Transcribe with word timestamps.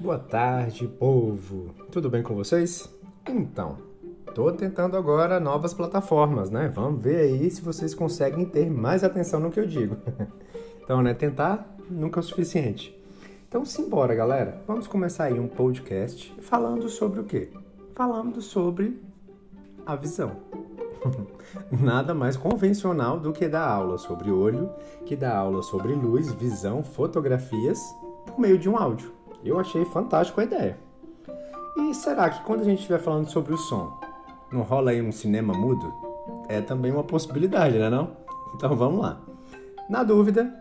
Boa 0.00 0.18
tarde, 0.18 0.88
povo. 0.88 1.74
Tudo 1.92 2.08
bem 2.08 2.22
com 2.22 2.34
vocês? 2.34 2.88
Então, 3.28 3.76
tô 4.34 4.50
tentando 4.50 4.96
agora 4.96 5.38
novas 5.38 5.74
plataformas, 5.74 6.50
né? 6.50 6.72
Vamos 6.74 7.02
ver 7.02 7.20
aí 7.20 7.50
se 7.50 7.60
vocês 7.60 7.94
conseguem 7.94 8.46
ter 8.46 8.70
mais 8.70 9.04
atenção 9.04 9.38
no 9.38 9.50
que 9.50 9.60
eu 9.60 9.66
digo. 9.66 9.98
então, 10.82 11.02
né, 11.02 11.12
tentar 11.12 11.76
nunca 11.90 12.18
é 12.18 12.22
o 12.22 12.24
suficiente. 12.24 12.98
Então, 13.46 13.62
simbora, 13.66 14.14
galera. 14.14 14.62
Vamos 14.66 14.86
começar 14.86 15.24
aí 15.24 15.38
um 15.38 15.46
podcast 15.46 16.34
falando 16.40 16.88
sobre 16.88 17.20
o 17.20 17.24
quê? 17.24 17.50
Falando 17.94 18.40
sobre 18.40 18.98
a 19.84 19.94
visão. 19.96 20.38
Nada 21.70 22.14
mais 22.14 22.38
convencional 22.38 23.20
do 23.20 23.34
que 23.34 23.46
dar 23.46 23.68
aula 23.68 23.98
sobre 23.98 24.30
olho, 24.30 24.70
que 25.04 25.14
dar 25.14 25.36
aula 25.36 25.62
sobre 25.62 25.92
luz, 25.92 26.32
visão, 26.32 26.82
fotografias 26.82 27.78
por 28.26 28.40
meio 28.40 28.56
de 28.56 28.66
um 28.66 28.78
áudio. 28.78 29.19
Eu 29.44 29.58
achei 29.58 29.84
fantástico 29.84 30.40
a 30.40 30.44
ideia. 30.44 30.78
E 31.76 31.94
será 31.94 32.28
que 32.28 32.44
quando 32.44 32.60
a 32.60 32.64
gente 32.64 32.80
estiver 32.80 32.98
falando 32.98 33.28
sobre 33.28 33.54
o 33.54 33.56
som, 33.56 33.98
não 34.52 34.62
rola 34.62 34.90
aí 34.90 35.00
um 35.00 35.12
cinema 35.12 35.54
mudo? 35.54 35.92
É 36.48 36.60
também 36.60 36.92
uma 36.92 37.04
possibilidade, 37.04 37.78
né 37.78 37.88
não? 37.88 38.16
Então 38.54 38.74
vamos 38.76 39.00
lá. 39.00 39.20
Na 39.88 40.02
dúvida, 40.02 40.52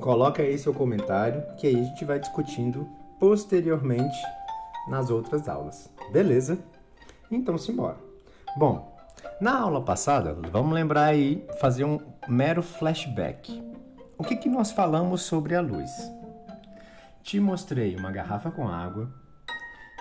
coloca 0.00 0.42
aí 0.42 0.58
seu 0.58 0.74
comentário 0.74 1.42
que 1.56 1.66
aí 1.66 1.76
a 1.76 1.82
gente 1.84 2.04
vai 2.04 2.18
discutindo 2.18 2.86
posteriormente 3.18 4.18
nas 4.88 5.10
outras 5.10 5.48
aulas. 5.48 5.88
Beleza? 6.10 6.58
Então 7.30 7.56
simbora. 7.56 7.96
Bom, 8.56 8.96
na 9.40 9.60
aula 9.60 9.80
passada, 9.80 10.36
vamos 10.50 10.74
lembrar 10.74 11.04
aí, 11.04 11.46
fazer 11.60 11.84
um 11.84 11.98
mero 12.28 12.62
flashback. 12.62 13.62
O 14.18 14.24
que, 14.24 14.36
que 14.36 14.48
nós 14.48 14.72
falamos 14.72 15.22
sobre 15.22 15.54
a 15.54 15.60
luz? 15.60 15.90
Te 17.22 17.38
mostrei 17.38 17.96
uma 17.96 18.10
garrafa 18.10 18.50
com 18.50 18.66
água, 18.68 19.12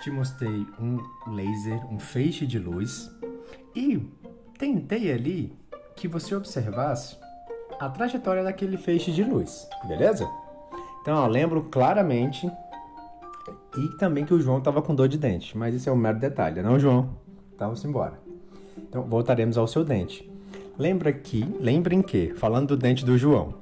te 0.01 0.09
mostrei 0.09 0.65
um 0.79 0.97
laser, 1.27 1.85
um 1.91 1.99
feixe 1.99 2.45
de 2.45 2.57
luz 2.57 3.11
e 3.75 3.99
tentei 4.57 5.11
ali 5.11 5.57
que 5.95 6.07
você 6.07 6.33
observasse 6.33 7.17
a 7.79 7.89
trajetória 7.89 8.43
daquele 8.43 8.77
feixe 8.77 9.11
de 9.11 9.23
luz, 9.23 9.67
beleza? 9.87 10.29
Então, 11.01 11.23
eu 11.23 11.29
lembro 11.29 11.63
claramente 11.63 12.49
e 13.77 13.97
também 13.97 14.25
que 14.25 14.33
o 14.33 14.41
João 14.41 14.59
estava 14.59 14.81
com 14.81 14.95
dor 14.95 15.07
de 15.07 15.17
dente, 15.17 15.57
mas 15.57 15.73
isso 15.73 15.89
é 15.89 15.91
um 15.91 15.97
mero 15.97 16.19
detalhe, 16.19 16.61
não, 16.61 16.79
João? 16.79 17.17
Então, 17.53 17.73
embora. 17.85 18.19
Então, 18.77 19.03
voltaremos 19.03 19.57
ao 19.57 19.67
seu 19.67 19.83
dente. 19.83 20.29
Lembra 20.77 21.11
que, 21.11 21.43
lembrem 21.59 22.01
que, 22.01 22.33
falando 22.35 22.69
do 22.69 22.77
dente 22.77 23.03
do 23.05 23.17
João, 23.17 23.53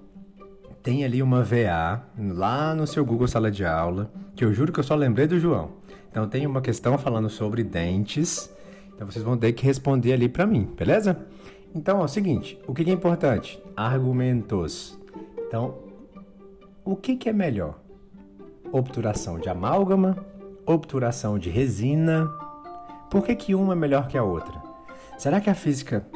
tem 0.87 1.03
ali 1.03 1.21
uma 1.21 1.43
VA 1.43 2.01
lá 2.17 2.73
no 2.73 2.87
seu 2.87 3.05
Google 3.05 3.27
Sala 3.27 3.51
de 3.51 3.65
Aula, 3.65 4.09
que 4.33 4.45
eu 4.45 4.53
juro 4.53 4.71
que 4.71 4.79
eu 4.79 4.83
só 4.85 4.95
lembrei 4.95 5.27
do 5.27 5.37
João. 5.37 5.71
Então 6.09 6.29
tem 6.29 6.47
uma 6.47 6.61
questão 6.61 6.97
falando 6.97 7.29
sobre 7.29 7.61
dentes. 7.61 8.49
Então 8.95 9.05
vocês 9.05 9.21
vão 9.21 9.37
ter 9.37 9.51
que 9.51 9.65
responder 9.65 10.13
ali 10.13 10.29
para 10.29 10.45
mim, 10.45 10.63
beleza? 10.77 11.27
Então 11.75 11.99
é 11.99 12.05
o 12.05 12.07
seguinte, 12.07 12.57
o 12.65 12.73
que 12.73 12.89
é 12.89 12.93
importante? 12.93 13.61
Argumentos. 13.75 14.97
Então, 15.45 15.77
o 16.85 16.95
que, 16.95 17.27
é 17.27 17.33
melhor? 17.33 17.81
Obturação 18.71 19.37
de 19.37 19.49
amálgama, 19.49 20.15
obturação 20.65 21.37
de 21.37 21.49
resina. 21.49 22.31
Por 23.11 23.25
que, 23.25 23.35
que 23.35 23.53
uma 23.53 23.73
é 23.73 23.75
melhor 23.75 24.07
que 24.07 24.17
a 24.17 24.23
outra? 24.23 24.63
Será 25.17 25.41
que 25.41 25.49
a 25.49 25.53
física 25.53 26.07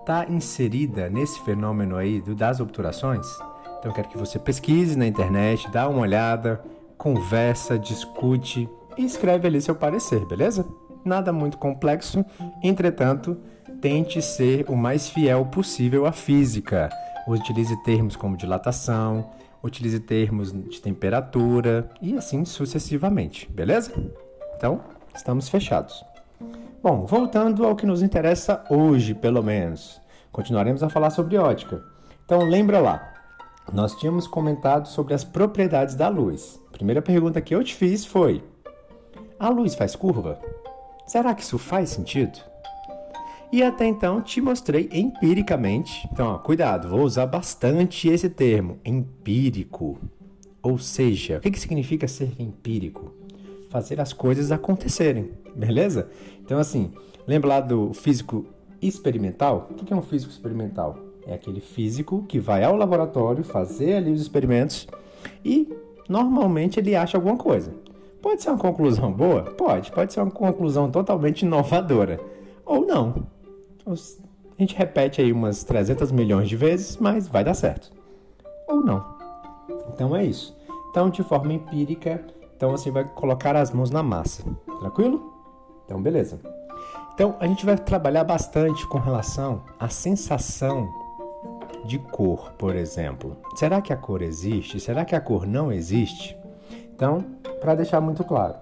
está 0.00 0.26
inserida 0.28 1.08
nesse 1.08 1.42
fenômeno 1.42 1.96
aí 1.96 2.20
das 2.34 2.60
obturações? 2.60 3.26
Então 3.78 3.90
eu 3.90 3.94
quero 3.94 4.08
que 4.08 4.18
você 4.18 4.38
pesquise 4.38 4.96
na 4.96 5.06
internet, 5.06 5.70
dá 5.70 5.88
uma 5.88 6.00
olhada, 6.00 6.60
conversa, 6.96 7.78
discute 7.78 8.68
e 8.96 9.04
escreve 9.04 9.46
ali 9.46 9.60
seu 9.60 9.74
parecer, 9.74 10.24
beleza? 10.26 10.66
Nada 11.04 11.32
muito 11.32 11.56
complexo, 11.58 12.24
entretanto, 12.62 13.36
tente 13.80 14.20
ser 14.20 14.64
o 14.68 14.76
mais 14.76 15.08
fiel 15.08 15.46
possível 15.46 16.06
à 16.06 16.12
física. 16.12 16.90
Utilize 17.26 17.76
termos 17.84 18.16
como 18.16 18.36
dilatação, 18.36 19.30
utilize 19.62 20.00
termos 20.00 20.52
de 20.52 20.80
temperatura 20.82 21.88
e 22.02 22.16
assim 22.16 22.44
sucessivamente, 22.44 23.48
beleza? 23.50 23.92
Então, 24.56 24.80
estamos 25.14 25.48
fechados. 25.48 26.04
Bom, 26.82 27.06
voltando 27.06 27.64
ao 27.64 27.76
que 27.76 27.86
nos 27.86 28.02
interessa 28.02 28.64
hoje, 28.68 29.14
pelo 29.14 29.42
menos. 29.42 30.00
Continuaremos 30.32 30.82
a 30.82 30.88
falar 30.88 31.10
sobre 31.10 31.36
ótica. 31.36 31.82
Então, 32.24 32.42
lembra 32.44 32.80
lá, 32.80 33.17
nós 33.72 33.94
tínhamos 33.94 34.26
comentado 34.26 34.88
sobre 34.88 35.14
as 35.14 35.24
propriedades 35.24 35.94
da 35.94 36.08
luz. 36.08 36.60
A 36.68 36.72
primeira 36.72 37.02
pergunta 37.02 37.40
que 37.40 37.54
eu 37.54 37.62
te 37.62 37.74
fiz 37.74 38.04
foi: 38.04 38.42
a 39.38 39.48
luz 39.48 39.74
faz 39.74 39.94
curva? 39.94 40.40
Será 41.06 41.34
que 41.34 41.42
isso 41.42 41.58
faz 41.58 41.90
sentido? 41.90 42.38
E 43.50 43.62
até 43.62 43.86
então 43.86 44.20
te 44.20 44.40
mostrei 44.40 44.90
empiricamente. 44.92 46.06
Então, 46.12 46.26
ó, 46.26 46.38
cuidado, 46.38 46.88
vou 46.88 47.00
usar 47.00 47.26
bastante 47.26 48.08
esse 48.08 48.28
termo, 48.28 48.78
empírico. 48.84 49.98
Ou 50.62 50.78
seja, 50.78 51.38
o 51.38 51.40
que, 51.40 51.50
que 51.50 51.60
significa 51.60 52.06
ser 52.06 52.34
empírico? 52.38 53.14
Fazer 53.70 54.00
as 54.00 54.12
coisas 54.12 54.52
acontecerem, 54.52 55.30
beleza? 55.56 56.10
Então, 56.40 56.58
assim, 56.58 56.92
lembra 57.26 57.48
lá 57.48 57.60
do 57.60 57.94
físico 57.94 58.46
experimental? 58.82 59.68
O 59.70 59.74
que 59.74 59.92
é 59.92 59.96
um 59.96 60.02
físico 60.02 60.30
experimental? 60.30 61.07
É 61.28 61.34
aquele 61.34 61.60
físico 61.60 62.24
que 62.26 62.40
vai 62.40 62.64
ao 62.64 62.74
laboratório 62.74 63.44
fazer 63.44 63.96
ali 63.96 64.10
os 64.10 64.22
experimentos 64.22 64.88
e 65.44 65.70
normalmente 66.08 66.80
ele 66.80 66.96
acha 66.96 67.18
alguma 67.18 67.36
coisa. 67.36 67.70
Pode 68.22 68.42
ser 68.42 68.48
uma 68.48 68.58
conclusão 68.58 69.12
boa? 69.12 69.42
Pode. 69.42 69.92
Pode 69.92 70.10
ser 70.10 70.20
uma 70.20 70.30
conclusão 70.30 70.90
totalmente 70.90 71.42
inovadora. 71.42 72.18
Ou 72.64 72.86
não. 72.86 73.26
A 73.86 73.94
gente 74.58 74.74
repete 74.74 75.20
aí 75.20 75.30
umas 75.30 75.62
300 75.64 76.10
milhões 76.10 76.48
de 76.48 76.56
vezes, 76.56 76.96
mas 76.96 77.28
vai 77.28 77.44
dar 77.44 77.52
certo. 77.52 77.92
Ou 78.66 78.80
não. 78.80 79.04
Então 79.92 80.16
é 80.16 80.24
isso. 80.24 80.56
Então, 80.90 81.10
de 81.10 81.22
forma 81.22 81.52
empírica, 81.52 82.24
então 82.56 82.70
você 82.70 82.90
vai 82.90 83.04
colocar 83.04 83.54
as 83.54 83.70
mãos 83.70 83.90
na 83.90 84.02
massa. 84.02 84.42
Tranquilo? 84.80 85.30
Então, 85.84 86.00
beleza. 86.00 86.40
Então, 87.12 87.36
a 87.38 87.46
gente 87.46 87.66
vai 87.66 87.76
trabalhar 87.76 88.24
bastante 88.24 88.86
com 88.86 88.98
relação 88.98 89.62
à 89.78 89.90
sensação 89.90 90.88
de 91.88 91.98
cor, 91.98 92.52
por 92.52 92.76
exemplo. 92.76 93.38
Será 93.56 93.80
que 93.80 93.92
a 93.92 93.96
cor 93.96 94.20
existe? 94.20 94.78
Será 94.78 95.04
que 95.06 95.16
a 95.16 95.20
cor 95.20 95.46
não 95.46 95.72
existe? 95.72 96.36
Então, 96.94 97.24
para 97.60 97.74
deixar 97.74 98.00
muito 98.00 98.22
claro, 98.22 98.54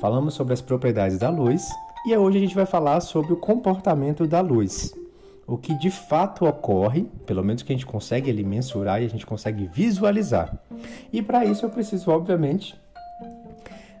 falamos 0.00 0.32
sobre 0.32 0.54
as 0.54 0.62
propriedades 0.62 1.18
da 1.18 1.28
luz 1.28 1.68
e 2.06 2.16
hoje 2.16 2.38
a 2.38 2.40
gente 2.40 2.54
vai 2.54 2.64
falar 2.64 3.00
sobre 3.00 3.34
o 3.34 3.36
comportamento 3.36 4.26
da 4.26 4.40
luz. 4.40 4.94
O 5.46 5.58
que 5.58 5.74
de 5.74 5.90
fato 5.90 6.46
ocorre, 6.46 7.02
pelo 7.26 7.44
menos 7.44 7.62
que 7.62 7.70
a 7.70 7.76
gente 7.76 7.84
consegue 7.84 8.30
ele 8.30 8.42
mensurar 8.42 9.02
e 9.02 9.04
a 9.04 9.10
gente 9.10 9.26
consegue 9.26 9.66
visualizar. 9.66 10.58
E 11.12 11.20
para 11.20 11.44
isso 11.44 11.66
eu 11.66 11.70
preciso, 11.70 12.10
obviamente, 12.10 12.74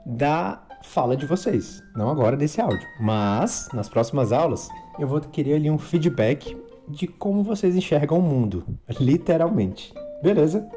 da 0.06 0.62
fala 0.82 1.14
de 1.14 1.26
vocês. 1.26 1.82
Não 1.94 2.08
agora 2.08 2.34
nesse 2.34 2.62
áudio, 2.62 2.88
mas 2.98 3.68
nas 3.74 3.90
próximas 3.90 4.32
aulas 4.32 4.70
eu 4.98 5.06
vou 5.06 5.20
querer 5.20 5.54
ali 5.54 5.70
um 5.70 5.78
feedback 5.78 6.56
de 6.88 7.06
como 7.06 7.42
vocês 7.42 7.76
enxergam 7.76 8.18
o 8.18 8.22
mundo, 8.22 8.64
literalmente. 9.00 9.92
Beleza? 10.22 10.68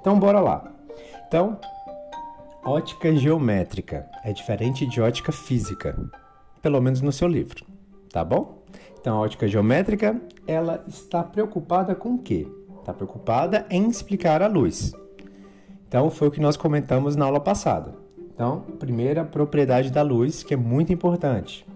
Então 0.00 0.18
bora 0.18 0.40
lá. 0.40 0.70
Então, 1.26 1.58
ótica 2.64 3.14
geométrica 3.14 4.08
é 4.22 4.32
diferente 4.32 4.86
de 4.86 5.00
ótica 5.00 5.32
física, 5.32 5.98
pelo 6.60 6.80
menos 6.80 7.00
no 7.00 7.12
seu 7.12 7.26
livro, 7.26 7.64
tá 8.12 8.24
bom? 8.24 8.62
Então, 9.00 9.16
a 9.16 9.20
ótica 9.20 9.48
geométrica, 9.48 10.20
ela 10.46 10.84
está 10.86 11.24
preocupada 11.24 11.94
com 11.94 12.14
o 12.14 12.18
quê? 12.18 12.46
Está 12.78 12.92
preocupada 12.92 13.66
em 13.68 13.88
explicar 13.88 14.42
a 14.42 14.46
luz. 14.46 14.92
Então, 15.88 16.08
foi 16.08 16.28
o 16.28 16.30
que 16.30 16.40
nós 16.40 16.56
comentamos 16.56 17.16
na 17.16 17.24
aula 17.24 17.40
passada. 17.40 17.94
Então, 18.32 18.60
primeira 18.78 19.24
propriedade 19.24 19.90
da 19.90 20.02
luz, 20.02 20.42
que 20.42 20.54
é 20.54 20.56
muito 20.56 20.92
importante. 20.92 21.66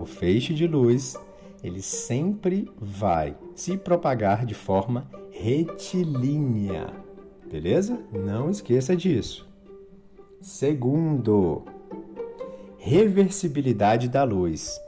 O 0.00 0.04
feixe 0.04 0.52
de 0.52 0.66
luz 0.66 1.16
ele 1.66 1.82
sempre 1.82 2.70
vai 2.80 3.36
se 3.54 3.76
propagar 3.76 4.46
de 4.46 4.54
forma 4.54 5.10
retilínea. 5.30 6.92
Beleza? 7.50 7.98
Não 8.12 8.50
esqueça 8.50 8.96
disso. 8.96 9.48
Segundo, 10.40 11.64
reversibilidade 12.78 14.08
da 14.08 14.22
luz. 14.22 14.78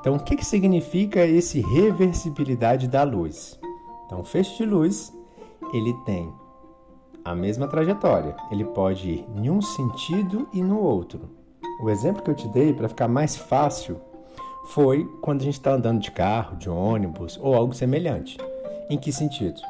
Então, 0.00 0.14
o 0.14 0.22
que, 0.22 0.36
que 0.36 0.44
significa 0.44 1.26
esse 1.26 1.60
reversibilidade 1.60 2.86
da 2.86 3.02
luz? 3.02 3.58
Então, 4.06 4.20
o 4.20 4.24
feixe 4.24 4.56
de 4.56 4.64
luz, 4.64 5.12
ele 5.74 5.92
tem 6.04 6.32
a 7.24 7.34
mesma 7.34 7.66
trajetória. 7.66 8.36
Ele 8.50 8.64
pode 8.64 9.10
ir 9.10 9.26
em 9.34 9.50
um 9.50 9.60
sentido 9.60 10.48
e 10.52 10.62
no 10.62 10.78
outro. 10.78 11.30
O 11.82 11.90
exemplo 11.90 12.22
que 12.22 12.30
eu 12.30 12.34
te 12.34 12.48
dei 12.48 12.72
para 12.72 12.88
ficar 12.88 13.08
mais 13.08 13.36
fácil 13.36 14.00
foi 14.68 15.04
quando 15.22 15.40
a 15.40 15.44
gente 15.44 15.54
está 15.54 15.72
andando 15.72 16.00
de 16.00 16.10
carro, 16.10 16.56
de 16.56 16.68
ônibus 16.68 17.38
ou 17.40 17.54
algo 17.54 17.74
semelhante. 17.74 18.38
Em 18.90 18.98
que 18.98 19.12
sentido? 19.12 19.60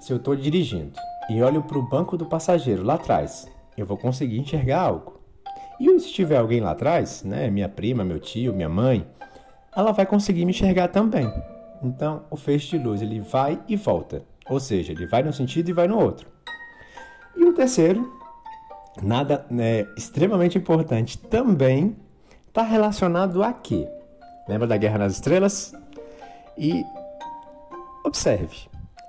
Se 0.00 0.12
eu 0.12 0.16
estou 0.16 0.34
dirigindo 0.34 0.98
e 1.30 1.40
olho 1.42 1.62
para 1.62 1.78
o 1.78 1.88
banco 1.88 2.16
do 2.16 2.26
passageiro 2.26 2.82
lá 2.82 2.94
atrás, 2.94 3.48
eu 3.76 3.86
vou 3.86 3.96
conseguir 3.96 4.38
enxergar 4.38 4.80
algo. 4.80 5.20
E 5.78 5.98
se 6.00 6.12
tiver 6.12 6.38
alguém 6.38 6.60
lá 6.60 6.72
atrás, 6.72 7.22
né, 7.22 7.50
minha 7.50 7.68
prima, 7.68 8.04
meu 8.04 8.18
tio, 8.18 8.52
minha 8.52 8.68
mãe, 8.68 9.06
ela 9.76 9.92
vai 9.92 10.06
conseguir 10.06 10.44
me 10.44 10.50
enxergar 10.50 10.88
também. 10.88 11.30
Então, 11.82 12.24
o 12.30 12.36
feixe 12.36 12.76
de 12.76 12.84
luz 12.84 13.02
ele 13.02 13.20
vai 13.20 13.60
e 13.68 13.76
volta, 13.76 14.24
ou 14.48 14.58
seja, 14.58 14.92
ele 14.92 15.06
vai 15.06 15.22
num 15.22 15.32
sentido 15.32 15.68
e 15.68 15.72
vai 15.72 15.86
no 15.86 15.98
outro. 15.98 16.28
E 17.36 17.44
o 17.44 17.52
terceiro, 17.52 18.10
nada 19.02 19.46
né, 19.50 19.86
extremamente 19.96 20.56
importante 20.56 21.18
também, 21.18 21.94
está 22.48 22.62
relacionado 22.62 23.42
a 23.42 23.52
quê? 23.52 23.86
Lembra 24.48 24.66
da 24.66 24.76
Guerra 24.76 24.98
nas 24.98 25.14
Estrelas? 25.14 25.74
E 26.56 26.84
observe, 28.04 28.56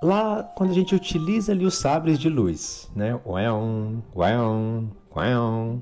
lá 0.02 0.42
quando 0.56 0.70
a 0.70 0.74
gente 0.74 0.94
utiliza 0.94 1.52
ali 1.52 1.64
os 1.64 1.78
sabres 1.78 2.18
de 2.18 2.28
luz, 2.28 2.90
né? 2.94 3.18
Ueon, 3.24 4.00
ueon, 4.16 4.86
ueon, 5.14 5.78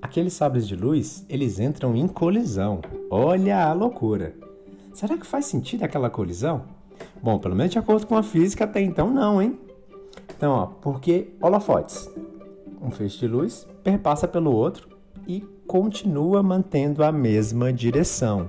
aqueles 0.00 0.34
sabres 0.34 0.68
de 0.68 0.76
luz, 0.76 1.26
eles 1.28 1.58
entram 1.58 1.96
em 1.96 2.06
colisão. 2.06 2.80
Olha 3.10 3.66
a 3.66 3.72
loucura. 3.72 4.34
Será 4.94 5.18
que 5.18 5.26
faz 5.26 5.46
sentido 5.46 5.82
aquela 5.82 6.08
colisão? 6.08 6.62
Bom, 7.20 7.38
pelo 7.40 7.56
menos 7.56 7.72
de 7.72 7.78
acordo 7.78 8.06
com 8.06 8.16
a 8.16 8.22
física 8.22 8.64
até 8.64 8.80
então 8.80 9.10
não, 9.10 9.42
hein? 9.42 9.58
Então, 10.36 10.52
ó, 10.52 10.66
porque 10.66 11.34
holofotes, 11.42 12.08
um 12.80 12.90
feixe 12.90 13.18
de 13.18 13.26
luz 13.26 13.66
perpassa 13.82 14.28
pelo 14.28 14.52
outro 14.54 14.88
e 15.26 15.40
continua 15.66 16.40
mantendo 16.40 17.02
a 17.02 17.10
mesma 17.10 17.72
direção 17.72 18.48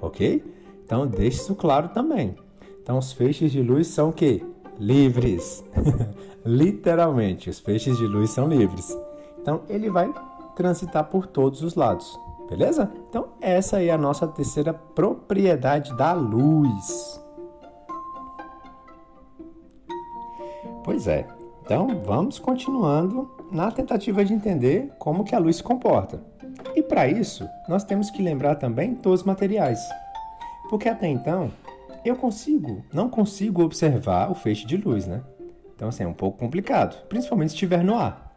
ok? 0.00 0.42
Então 0.84 1.06
deixe 1.06 1.38
isso 1.38 1.54
claro 1.54 1.88
também. 1.88 2.34
Então 2.82 2.98
os 2.98 3.12
feixes 3.12 3.52
de 3.52 3.62
luz 3.62 3.86
são 3.86 4.10
o 4.10 4.12
quê? 4.12 4.42
Livres. 4.78 5.64
Literalmente, 6.44 7.50
os 7.50 7.60
feixes 7.60 7.96
de 7.98 8.06
luz 8.06 8.30
são 8.30 8.48
livres. 8.48 8.96
Então 9.40 9.62
ele 9.68 9.90
vai 9.90 10.12
transitar 10.56 11.04
por 11.04 11.26
todos 11.26 11.62
os 11.62 11.74
lados, 11.74 12.18
beleza? 12.48 12.90
Então 13.08 13.28
essa 13.40 13.82
é 13.82 13.90
a 13.90 13.98
nossa 13.98 14.26
terceira 14.26 14.74
propriedade 14.74 15.96
da 15.96 16.12
luz. 16.12 17.20
Pois 20.84 21.06
é. 21.06 21.26
Então 21.62 22.00
vamos 22.04 22.38
continuando 22.38 23.30
na 23.52 23.70
tentativa 23.70 24.24
de 24.24 24.34
entender 24.34 24.92
como 24.98 25.24
que 25.24 25.34
a 25.34 25.38
luz 25.38 25.56
se 25.56 25.62
comporta. 25.62 26.20
E 26.74 26.82
para 26.82 27.08
isso, 27.08 27.48
nós 27.68 27.84
temos 27.84 28.10
que 28.10 28.22
lembrar 28.22 28.56
também 28.56 28.94
dos 28.94 29.22
materiais. 29.22 29.80
Porque 30.68 30.88
até 30.88 31.08
então, 31.08 31.50
eu 32.04 32.16
consigo, 32.16 32.84
não 32.92 33.08
consigo 33.08 33.62
observar 33.62 34.30
o 34.30 34.34
feixe 34.34 34.66
de 34.66 34.76
luz, 34.76 35.06
né? 35.06 35.22
Então, 35.74 35.88
assim, 35.88 36.04
é 36.04 36.06
um 36.06 36.14
pouco 36.14 36.38
complicado, 36.38 37.06
principalmente 37.08 37.50
se 37.50 37.56
estiver 37.56 37.82
no 37.82 37.96
ar. 37.96 38.34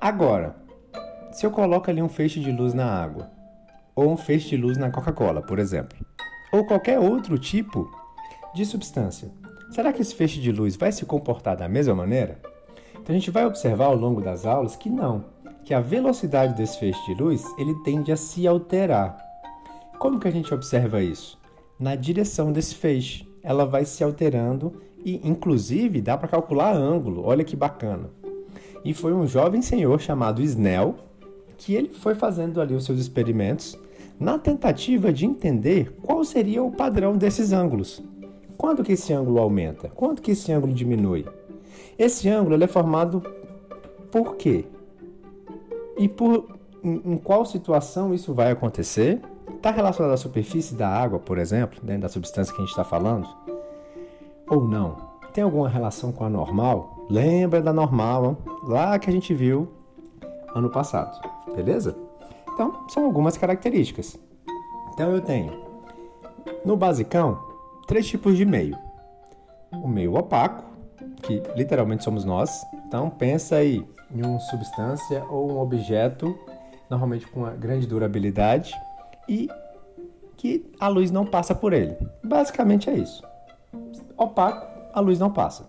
Agora, 0.00 0.56
se 1.32 1.44
eu 1.44 1.50
coloco 1.50 1.90
ali 1.90 2.00
um 2.00 2.08
feixe 2.08 2.40
de 2.40 2.52
luz 2.52 2.74
na 2.74 2.86
água, 2.86 3.30
ou 3.94 4.10
um 4.10 4.16
feixe 4.16 4.50
de 4.50 4.56
luz 4.56 4.76
na 4.76 4.90
Coca-Cola, 4.90 5.42
por 5.42 5.58
exemplo, 5.58 5.98
ou 6.52 6.64
qualquer 6.66 6.98
outro 6.98 7.38
tipo 7.38 7.90
de 8.54 8.64
substância, 8.64 9.30
será 9.70 9.92
que 9.92 10.00
esse 10.00 10.14
feixe 10.14 10.40
de 10.40 10.52
luz 10.52 10.76
vai 10.76 10.92
se 10.92 11.04
comportar 11.04 11.56
da 11.56 11.68
mesma 11.68 11.94
maneira? 11.94 12.38
Então, 12.92 13.14
a 13.14 13.18
gente 13.18 13.30
vai 13.30 13.44
observar 13.44 13.86
ao 13.86 13.96
longo 13.96 14.20
das 14.20 14.46
aulas 14.46 14.76
que 14.76 14.88
não 14.88 15.33
que 15.64 15.72
a 15.72 15.80
velocidade 15.80 16.54
desse 16.54 16.78
feixe 16.78 17.02
de 17.06 17.20
luz 17.20 17.42
ele 17.58 17.74
tende 17.82 18.12
a 18.12 18.16
se 18.16 18.46
alterar. 18.46 19.16
Como 19.98 20.20
que 20.20 20.28
a 20.28 20.30
gente 20.30 20.52
observa 20.52 21.02
isso? 21.02 21.38
Na 21.78 21.96
direção 21.96 22.52
desse 22.52 22.74
feixe, 22.74 23.26
ela 23.42 23.64
vai 23.64 23.84
se 23.84 24.04
alterando 24.04 24.74
e, 25.04 25.20
inclusive, 25.26 26.00
dá 26.00 26.16
para 26.16 26.28
calcular 26.28 26.76
ângulo. 26.76 27.22
Olha 27.24 27.44
que 27.44 27.56
bacana. 27.56 28.10
E 28.84 28.92
foi 28.92 29.14
um 29.14 29.26
jovem 29.26 29.62
senhor 29.62 30.00
chamado 30.00 30.42
Snell 30.42 30.96
que 31.56 31.74
ele 31.74 31.88
foi 31.88 32.14
fazendo 32.14 32.60
ali 32.60 32.74
os 32.74 32.84
seus 32.84 33.00
experimentos 33.00 33.78
na 34.18 34.38
tentativa 34.38 35.12
de 35.12 35.24
entender 35.24 35.96
qual 36.02 36.22
seria 36.24 36.62
o 36.62 36.70
padrão 36.70 37.16
desses 37.16 37.52
ângulos. 37.52 38.02
Quando 38.58 38.84
que 38.84 38.92
esse 38.92 39.12
ângulo 39.12 39.38
aumenta? 39.38 39.88
Quando 39.88 40.20
que 40.20 40.32
esse 40.32 40.52
ângulo 40.52 40.72
diminui? 40.72 41.24
Esse 41.98 42.28
ângulo 42.28 42.62
é 42.62 42.66
formado 42.66 43.22
por 44.10 44.36
quê? 44.36 44.64
E 45.96 46.08
por 46.08 46.46
em, 46.84 47.00
em 47.12 47.16
qual 47.16 47.44
situação 47.46 48.12
isso 48.12 48.34
vai 48.34 48.50
acontecer? 48.50 49.20
Está 49.56 49.70
relacionado 49.70 50.12
à 50.12 50.16
superfície 50.16 50.74
da 50.74 50.88
água, 50.88 51.18
por 51.18 51.38
exemplo, 51.38 51.78
dentro 51.82 52.02
da 52.02 52.08
substância 52.08 52.52
que 52.52 52.60
a 52.60 52.64
gente 52.64 52.72
está 52.72 52.84
falando? 52.84 53.26
Ou 54.48 54.62
não? 54.62 55.14
Tem 55.32 55.42
alguma 55.42 55.68
relação 55.68 56.12
com 56.12 56.24
a 56.24 56.30
normal? 56.30 57.06
Lembra 57.08 57.62
da 57.62 57.72
normal 57.72 58.36
lá 58.62 58.98
que 58.98 59.08
a 59.08 59.12
gente 59.12 59.32
viu 59.32 59.68
ano 60.54 60.70
passado, 60.70 61.20
beleza? 61.56 61.96
Então, 62.52 62.84
são 62.88 63.04
algumas 63.04 63.36
características. 63.36 64.16
Então, 64.92 65.10
eu 65.10 65.20
tenho 65.20 65.64
no 66.64 66.76
basicão 66.76 67.38
três 67.86 68.06
tipos 68.06 68.36
de 68.36 68.44
meio: 68.44 68.76
o 69.72 69.88
meio 69.88 70.14
opaco, 70.14 70.64
que 71.26 71.42
literalmente 71.56 72.04
somos 72.04 72.24
nós. 72.24 72.64
Então, 72.86 73.10
pensa 73.10 73.56
aí 73.56 73.84
em 74.14 74.24
uma 74.24 74.38
substância 74.40 75.24
ou 75.24 75.52
um 75.52 75.58
objeto, 75.58 76.38
normalmente 76.88 77.26
com 77.26 77.40
uma 77.40 77.50
grande 77.50 77.86
durabilidade, 77.86 78.74
e 79.28 79.48
que 80.36 80.70
a 80.78 80.88
luz 80.88 81.10
não 81.10 81.24
passa 81.24 81.54
por 81.54 81.72
ele. 81.72 81.96
Basicamente 82.22 82.90
é 82.90 82.94
isso. 82.94 83.22
Opaco, 84.16 84.66
a 84.92 85.00
luz 85.00 85.18
não 85.18 85.30
passa. 85.30 85.68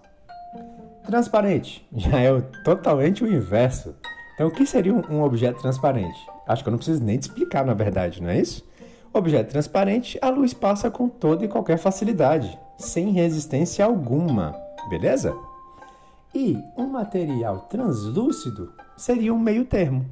Transparente 1.06 1.86
já 1.96 2.19
é 2.19 2.42
totalmente 2.63 3.24
o 3.24 3.28
inverso. 3.28 3.96
Então, 4.34 4.48
o 4.48 4.52
que 4.52 4.66
seria 4.66 4.94
um 4.94 5.22
objeto 5.22 5.62
transparente? 5.62 6.19
Acho 6.46 6.62
que 6.62 6.68
eu 6.68 6.72
não 6.72 6.78
preciso 6.78 7.04
nem 7.04 7.18
te 7.18 7.24
explicar, 7.24 7.66
na 7.66 7.74
verdade, 7.74 8.22
não 8.22 8.30
é 8.30 8.40
isso? 8.40 8.68
Objeto 9.13 9.50
transparente, 9.50 10.19
a 10.22 10.30
luz 10.30 10.54
passa 10.54 10.92
com 10.92 11.07
toda 11.07 11.46
e 11.46 11.48
qualquer 11.48 11.78
facilidade, 11.78 12.60
sem 12.78 13.12
resistência 13.12 13.86
alguma, 13.86 14.54
beleza? 14.90 15.34
E 16.36 16.62
um 16.76 16.88
material 16.88 17.62
translúcido 17.70 18.74
seria 18.98 19.34
um 19.34 19.40
meio 19.40 19.64
termo. 19.64 20.06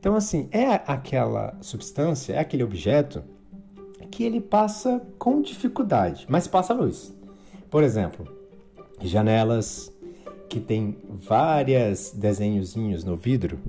Então, 0.00 0.16
assim, 0.16 0.48
é 0.50 0.74
aquela 0.84 1.56
substância, 1.60 2.32
é 2.32 2.40
aquele 2.40 2.64
objeto 2.64 3.22
que 4.10 4.24
ele 4.24 4.40
passa 4.40 5.00
com 5.16 5.40
dificuldade, 5.40 6.26
mas 6.28 6.48
passa 6.48 6.74
luz. 6.74 7.14
Por 7.70 7.84
exemplo, 7.84 8.26
janelas 9.00 9.92
que 10.48 10.58
tem 10.58 10.98
vários 11.08 12.10
desenhozinhos 12.10 13.04
no 13.04 13.16
vidro, 13.16 13.60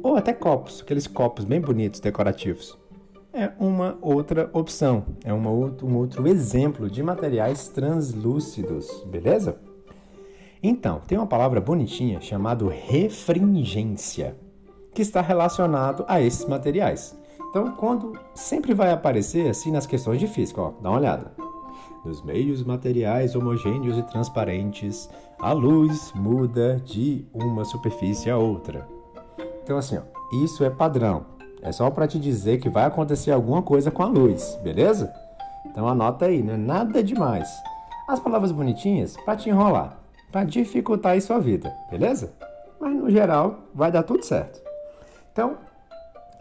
ou 0.00 0.14
até 0.14 0.32
copos, 0.32 0.80
aqueles 0.80 1.08
copos 1.08 1.44
bem 1.44 1.60
bonitos, 1.60 1.98
decorativos. 1.98 2.78
É 3.32 3.50
uma 3.58 3.98
outra 4.00 4.48
opção, 4.52 5.06
é 5.24 5.32
uma 5.32 5.50
outro, 5.50 5.88
um 5.88 5.96
outro 5.96 6.28
exemplo 6.28 6.88
de 6.88 7.02
materiais 7.02 7.66
translúcidos, 7.66 8.86
beleza? 9.10 9.58
Então, 10.64 11.00
tem 11.08 11.18
uma 11.18 11.26
palavra 11.26 11.60
bonitinha 11.60 12.20
chamada 12.20 12.64
refringência, 12.70 14.36
que 14.94 15.02
está 15.02 15.20
relacionado 15.20 16.04
a 16.06 16.20
esses 16.20 16.46
materiais. 16.46 17.18
Então, 17.50 17.72
quando 17.72 18.12
sempre 18.32 18.72
vai 18.72 18.92
aparecer 18.92 19.50
assim 19.50 19.72
nas 19.72 19.86
questões 19.86 20.20
de 20.20 20.28
física, 20.28 20.62
ó, 20.62 20.72
dá 20.80 20.90
uma 20.90 20.98
olhada. 20.98 21.32
Nos 22.04 22.22
meios 22.22 22.62
materiais 22.62 23.34
homogêneos 23.34 23.98
e 23.98 24.02
transparentes, 24.04 25.10
a 25.40 25.52
luz 25.52 26.12
muda 26.14 26.80
de 26.84 27.26
uma 27.34 27.64
superfície 27.64 28.30
a 28.30 28.38
outra. 28.38 28.86
Então, 29.64 29.76
assim, 29.76 29.98
ó, 29.98 30.44
isso 30.44 30.62
é 30.62 30.70
padrão. 30.70 31.26
É 31.60 31.72
só 31.72 31.90
para 31.90 32.06
te 32.06 32.20
dizer 32.20 32.60
que 32.60 32.68
vai 32.68 32.84
acontecer 32.84 33.32
alguma 33.32 33.62
coisa 33.62 33.90
com 33.90 34.04
a 34.04 34.06
luz, 34.06 34.56
beleza? 34.62 35.12
Então 35.66 35.88
anota 35.88 36.26
aí, 36.26 36.40
não 36.40 36.54
é 36.54 36.56
nada 36.56 37.02
demais. 37.02 37.48
As 38.08 38.20
palavras 38.20 38.52
bonitinhas 38.52 39.16
para 39.24 39.36
te 39.36 39.48
enrolar 39.48 40.01
para 40.32 40.44
dificultar 40.44 41.12
aí 41.12 41.20
sua 41.20 41.38
vida, 41.38 41.72
beleza? 41.90 42.32
Mas 42.80 42.94
no 42.96 43.10
geral 43.10 43.60
vai 43.74 43.92
dar 43.92 44.02
tudo 44.02 44.24
certo. 44.24 44.60
Então, 45.30 45.58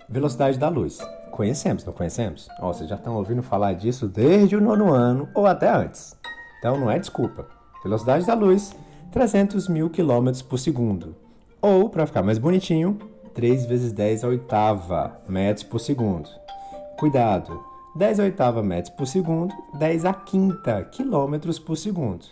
velocidade 0.10 0.58
da 0.58 0.70
luz. 0.70 1.00
Conhecemos, 1.30 1.86
não 1.86 1.94
conhecemos? 1.94 2.48
Ó, 2.60 2.74
vocês 2.74 2.90
já 2.90 2.96
estão 2.96 3.16
ouvindo 3.16 3.44
falar 3.44 3.74
disso 3.74 4.08
desde 4.08 4.56
o 4.56 4.62
nono 4.62 4.92
ano 4.92 5.30
ou 5.36 5.46
até 5.46 5.70
antes. 5.70 6.16
Então 6.58 6.80
não 6.80 6.90
é 6.90 6.98
desculpa. 6.98 7.48
Velocidade 7.84 8.26
da 8.26 8.34
luz, 8.34 8.76
300 9.12 9.68
mil 9.68 9.90
quilômetros 9.90 10.42
por 10.42 10.58
segundo. 10.58 11.16
Ou, 11.62 11.90
para 11.90 12.06
ficar 12.06 12.24
mais 12.24 12.38
bonitinho, 12.38 12.98
3 13.34 13.66
vezes 13.66 13.92
10 13.92 14.24
a 14.24 14.28
oitava 14.28 15.20
metros 15.28 15.64
por 15.64 15.80
segundo. 15.80 16.30
Cuidado, 16.98 17.64
10 17.96 18.20
a 18.20 18.24
oitava 18.24 18.62
metros 18.62 18.94
por 18.96 19.08
segundo, 19.08 19.54
10 19.78 20.06
a 20.06 20.14
quinta 20.14 20.84
quilômetros 20.84 21.60
por 21.60 21.76
segundo. 21.76 22.26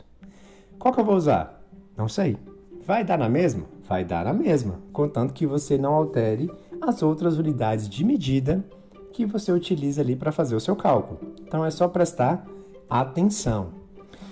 Qual 0.79 0.93
que 0.93 0.99
eu 0.99 1.05
vou 1.05 1.15
usar? 1.15 1.61
Não 1.95 2.07
sei. 2.07 2.37
Vai 2.85 3.03
dar 3.03 3.17
na 3.17 3.29
mesma? 3.29 3.65
Vai 3.87 4.03
dar 4.03 4.25
na 4.25 4.33
mesma, 4.33 4.79
contanto 4.91 5.33
que 5.33 5.45
você 5.45 5.77
não 5.77 5.93
altere 5.93 6.49
as 6.81 7.03
outras 7.03 7.37
unidades 7.37 7.87
de 7.87 8.03
medida 8.03 8.65
que 9.11 9.25
você 9.25 9.51
utiliza 9.51 10.01
ali 10.01 10.15
para 10.15 10.31
fazer 10.31 10.55
o 10.55 10.59
seu 10.59 10.75
cálculo. 10.75 11.19
Então 11.41 11.65
é 11.65 11.69
só 11.69 11.87
prestar 11.87 12.45
atenção. 12.89 13.71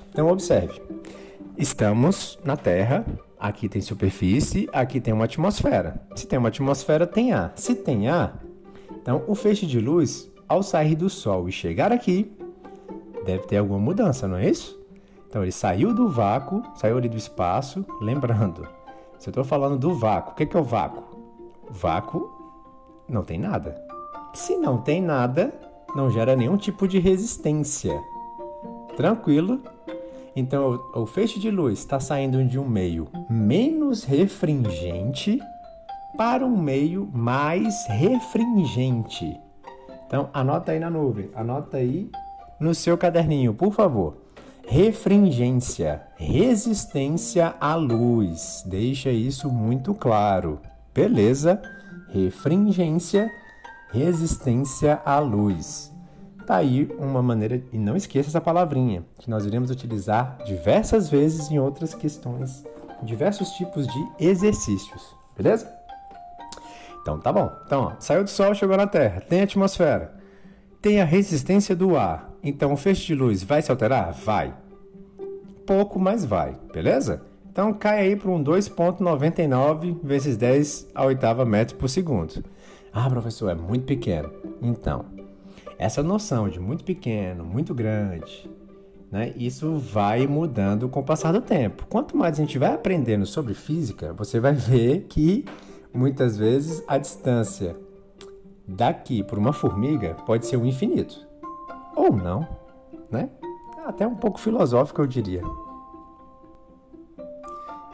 Então 0.10 0.30
observe. 0.30 0.82
Estamos 1.58 2.40
na 2.44 2.56
Terra 2.56 3.06
aqui 3.40 3.70
tem 3.70 3.82
superfície, 3.82 4.68
aqui 4.74 5.00
tem 5.00 5.14
uma 5.14 5.26
atmosfera. 5.26 6.02
Se 6.16 6.28
tem 6.28 6.40
uma 6.40 6.50
atmosfera, 6.50 7.06
tem 7.06 7.34
ar. 7.34 7.54
Se 7.56 7.76
tem 7.76 8.08
ar, 8.08 8.44
então 8.92 9.24
o 9.28 9.36
feixe 9.36 9.66
de 9.66 9.80
luz, 9.80 10.30
ao 10.48 10.64
sair 10.64 10.96
do 10.96 11.10
Sol 11.10 11.48
e 11.48 11.52
chegar 11.52 11.92
aqui, 11.92 12.32
deve 13.26 13.46
ter 13.46 13.58
alguma 13.58 13.80
mudança, 13.80 14.28
não 14.28 14.38
é 14.38 14.50
isso? 14.50 14.80
Então 15.28 15.42
ele 15.42 15.52
saiu 15.52 15.94
do 15.94 16.10
vácuo, 16.10 16.64
saiu 16.76 16.98
ali 16.98 17.10
do 17.10 17.18
espaço, 17.18 17.86
lembrando, 18.02 18.68
se 19.20 19.28
eu 19.28 19.32
estou 19.32 19.44
falando 19.44 19.78
do 19.78 19.94
vácuo, 19.94 20.32
o 20.32 20.36
que 20.36 20.56
é 20.56 20.60
o 20.60 20.64
vácuo? 20.64 21.04
Vácuo 21.70 22.32
não 23.08 23.24
tem 23.24 23.38
nada. 23.38 23.76
Se 24.34 24.56
não 24.56 24.78
tem 24.78 25.02
nada, 25.02 25.54
não 25.96 26.10
gera 26.10 26.36
nenhum 26.36 26.58
tipo 26.58 26.88
de 26.88 27.00
resistência. 27.00 28.00
Tranquilo? 28.96 29.62
Então 30.36 30.80
o 30.94 31.06
feixe 31.06 31.40
de 31.40 31.50
luz 31.50 31.80
está 31.80 32.00
saindo 32.00 32.44
de 32.46 32.60
um 32.60 32.68
meio 32.68 33.08
menos 33.30 34.04
refringente 34.04 35.40
para 36.16 36.46
um 36.46 36.56
meio 36.56 37.10
mais 37.12 37.88
refringente. 37.88 39.40
Então 40.06 40.30
anota 40.34 40.72
aí 40.72 40.80
na 40.80 40.90
nuvem, 40.90 41.30
anota 41.36 41.78
aí 41.78 42.10
no 42.60 42.74
seu 42.74 42.98
caderninho, 42.98 43.54
por 43.54 43.74
favor. 43.74 44.27
Refringência, 44.70 46.02
resistência 46.18 47.56
à 47.58 47.74
luz. 47.76 48.64
Deixa 48.66 49.10
isso 49.10 49.50
muito 49.50 49.94
claro. 49.94 50.60
Beleza? 50.94 51.62
Refringência, 52.10 53.32
resistência 53.94 55.02
à 55.06 55.20
luz. 55.20 55.90
Tá 56.46 56.58
aí 56.58 56.94
uma 57.00 57.24
maneira, 57.24 57.64
e 57.72 57.78
não 57.78 57.96
esqueça 57.96 58.28
essa 58.28 58.42
palavrinha, 58.42 59.06
que 59.18 59.30
nós 59.30 59.46
iremos 59.46 59.72
utilizar 59.72 60.38
diversas 60.46 61.08
vezes 61.10 61.50
em 61.50 61.58
outras 61.58 61.94
questões, 61.94 62.66
diversos 63.02 63.52
tipos 63.52 63.88
de 63.88 64.08
exercícios, 64.20 65.16
beleza? 65.36 65.74
Então 67.02 67.18
tá 67.22 67.32
bom. 67.32 67.50
Então, 67.66 67.84
ó, 67.84 67.92
saiu 68.00 68.26
do 68.26 68.30
Sol, 68.30 68.54
chegou 68.54 68.76
na 68.76 68.86
Terra, 68.86 69.22
tem 69.22 69.42
atmosfera, 69.42 70.14
tem 70.82 71.00
a 71.00 71.06
resistência 71.06 71.74
do 71.74 71.96
ar. 71.96 72.27
Então 72.48 72.72
o 72.72 72.78
feixe 72.78 73.08
de 73.08 73.14
luz 73.14 73.44
vai 73.44 73.62
se 73.62 73.70
alterar? 73.70 74.14
Vai. 74.14 74.56
Pouco, 75.66 76.00
mas 76.00 76.24
vai, 76.24 76.58
beleza? 76.74 77.22
Então 77.52 77.74
cai 77.74 78.00
aí 78.00 78.16
para 78.16 78.32
um 78.32 78.42
2,99 78.42 80.00
vezes 80.02 80.38
10 80.38 80.88
a 80.96 81.04
oitava 81.04 81.44
metros 81.44 81.78
por 81.78 81.90
segundo. 81.90 82.42
Ah, 82.94 83.10
professor, 83.10 83.50
é 83.50 83.54
muito 83.54 83.84
pequeno. 83.84 84.32
Então, 84.62 85.06
essa 85.78 86.02
noção 86.02 86.48
de 86.48 86.58
muito 86.58 86.86
pequeno, 86.86 87.44
muito 87.44 87.76
grande, 87.76 88.50
né, 89.12 89.34
isso 89.36 89.78
vai 89.78 90.26
mudando 90.26 90.88
com 90.88 91.02
o 91.02 91.04
passar 91.04 91.34
do 91.34 91.42
tempo. 91.42 91.86
Quanto 91.88 92.16
mais 92.16 92.40
a 92.40 92.42
gente 92.42 92.58
vai 92.58 92.74
aprendendo 92.74 93.26
sobre 93.26 93.54
física, 93.54 94.14
você 94.14 94.40
vai 94.40 94.54
ver 94.54 95.06
que 95.10 95.44
muitas 95.94 96.38
vezes 96.38 96.82
a 96.88 96.98
distância 96.98 97.76
daqui 98.66 99.22
para 99.22 99.38
uma 99.38 99.52
formiga 99.52 100.16
pode 100.26 100.46
ser 100.48 100.56
um 100.56 100.66
infinito. 100.66 101.27
Ou 101.98 102.12
não, 102.14 102.48
né? 103.12 103.30
Até 103.86 104.06
um 104.06 104.16
pouco 104.16 104.40
filosófico, 104.40 105.02
eu 105.02 105.08
diria. 105.08 105.42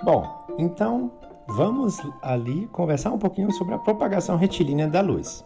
Bom, 0.04 0.46
então 0.58 1.12
vamos 1.48 1.98
ali 2.22 2.68
conversar 2.68 3.12
um 3.12 3.18
pouquinho 3.18 3.52
sobre 3.54 3.74
a 3.74 3.80
propagação 3.80 4.36
retilínea 4.36 4.88
da 4.88 5.00
luz. 5.00 5.46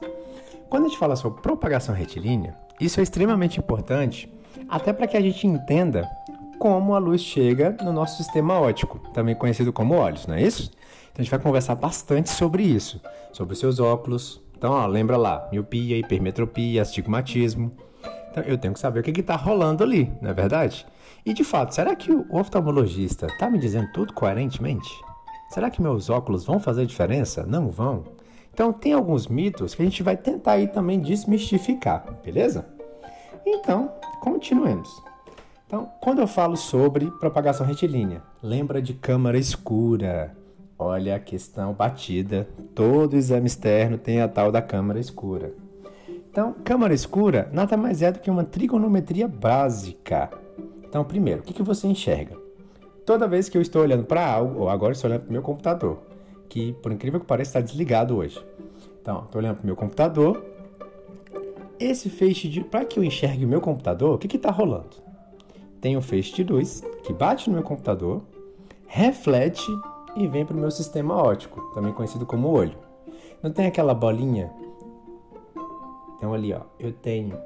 Quando 0.69 0.85
a 0.85 0.87
gente 0.87 0.97
fala 0.97 1.15
sobre 1.15 1.41
propagação 1.41 1.93
retilínea, 1.93 2.57
isso 2.81 2.99
é 2.99 3.03
extremamente 3.03 3.59
importante 3.59 4.33
até 4.67 4.91
para 4.91 5.05
que 5.07 5.15
a 5.15 5.21
gente 5.21 5.45
entenda 5.45 6.09
como 6.57 6.95
a 6.95 6.97
luz 6.97 7.21
chega 7.21 7.77
no 7.83 7.93
nosso 7.93 8.17
sistema 8.17 8.59
óptico, 8.59 8.99
também 9.13 9.35
conhecido 9.35 9.71
como 9.71 9.93
olhos, 9.93 10.25
não 10.25 10.35
é 10.35 10.41
isso? 10.41 10.71
Então 11.11 11.19
a 11.19 11.21
gente 11.21 11.31
vai 11.31 11.39
conversar 11.39 11.75
bastante 11.75 12.31
sobre 12.31 12.63
isso, 12.63 12.99
sobre 13.31 13.53
os 13.53 13.59
seus 13.59 13.79
óculos. 13.79 14.41
Então, 14.57 14.73
ó, 14.73 14.87
lembra 14.87 15.17
lá, 15.17 15.47
miopia, 15.51 15.97
hipermetropia, 15.97 16.81
astigmatismo. 16.81 17.71
Então 18.37 18.43
eu 18.51 18.57
tenho 18.57 18.73
que 18.75 18.79
saber 18.79 18.99
o 18.99 19.03
que 19.03 19.19
está 19.19 19.35
rolando 19.35 19.83
ali, 19.83 20.13
não 20.21 20.29
é 20.29 20.33
verdade? 20.33 20.85
E 21.25 21.33
de 21.33 21.43
fato, 21.43 21.73
será 21.73 21.95
que 21.95 22.11
o 22.11 22.23
oftalmologista 22.29 23.25
está 23.25 23.49
me 23.49 23.57
dizendo 23.57 23.91
tudo 23.91 24.13
coerentemente? 24.13 24.87
Será 25.49 25.71
que 25.71 25.81
meus 25.81 26.07
óculos 26.07 26.45
vão 26.45 26.59
fazer 26.59 26.85
diferença? 26.85 27.47
Não 27.47 27.69
vão? 27.69 28.03
Então 28.53 28.71
tem 28.71 28.93
alguns 28.93 29.27
mitos 29.27 29.73
que 29.73 29.81
a 29.81 29.85
gente 29.85 30.03
vai 30.03 30.15
tentar 30.15 30.53
aí 30.53 30.67
também 30.67 30.99
desmistificar, 30.99 32.05
beleza? 32.23 32.67
Então, 33.43 33.91
continuemos. 34.21 35.01
Então, 35.65 35.89
quando 35.99 36.19
eu 36.19 36.27
falo 36.27 36.55
sobre 36.55 37.09
propagação 37.19 37.65
retilínea, 37.65 38.21
lembra 38.43 38.81
de 38.83 38.93
câmara 38.93 39.37
escura. 39.37 40.35
Olha 40.77 41.15
a 41.15 41.19
questão 41.19 41.73
batida. 41.73 42.47
Todo 42.75 43.15
exame 43.15 43.47
externo 43.47 43.97
tem 43.97 44.21
a 44.21 44.27
tal 44.27 44.51
da 44.51 44.61
câmara 44.61 44.99
escura. 44.99 45.53
Então, 46.37 46.53
câmara 46.63 46.93
escura 46.93 47.49
nada 47.51 47.75
mais 47.75 48.03
é 48.03 48.11
do 48.11 48.19
que 48.19 48.29
uma 48.29 48.43
trigonometria 48.43 49.27
básica. 49.27 50.29
Então, 50.83 51.03
primeiro, 51.03 51.41
o 51.41 51.43
que, 51.43 51.51
que 51.51 51.63
você 51.63 51.87
enxerga? 51.87 52.37
Toda 53.03 53.27
vez 53.27 53.49
que 53.49 53.57
eu 53.57 53.61
estou 53.63 53.81
olhando 53.81 54.03
para 54.03 54.23
algo, 54.23 54.59
ou 54.59 54.69
agora 54.69 54.93
estou 54.93 55.09
olhando 55.09 55.21
para 55.21 55.29
o 55.29 55.33
meu 55.33 55.41
computador, 55.41 55.97
que 56.47 56.73
por 56.73 56.91
incrível 56.91 57.19
que 57.19 57.25
pareça 57.25 57.57
está 57.57 57.61
desligado 57.61 58.15
hoje. 58.15 58.39
Então, 59.01 59.23
estou 59.23 59.41
olhando 59.41 59.55
para 59.55 59.63
o 59.63 59.65
meu 59.65 59.75
computador. 59.75 60.45
Esse 61.79 62.07
feixe 62.07 62.47
de. 62.47 62.63
Para 62.63 62.85
que 62.85 62.99
eu 62.99 63.03
enxergue 63.03 63.43
o 63.43 63.47
meu 63.47 63.59
computador, 63.59 64.13
o 64.13 64.19
que 64.19 64.37
está 64.37 64.51
rolando? 64.51 64.95
Tem 65.81 65.97
um 65.97 66.03
feixe 66.03 66.35
de 66.35 66.43
luz 66.43 66.83
que 67.01 67.13
bate 67.13 67.49
no 67.49 67.55
meu 67.55 67.63
computador, 67.63 68.21
reflete 68.85 69.65
e 70.15 70.27
vem 70.27 70.45
para 70.45 70.55
o 70.55 70.59
meu 70.59 70.69
sistema 70.69 71.15
óptico, 71.15 71.61
também 71.73 71.91
conhecido 71.93 72.27
como 72.27 72.51
olho. 72.51 72.77
Não 73.41 73.51
tem 73.51 73.65
aquela 73.65 73.95
bolinha? 73.95 74.51
Então, 76.17 76.33
ali, 76.33 76.51
ó, 76.51 76.61
eu 76.79 76.91
tenho 76.91 77.37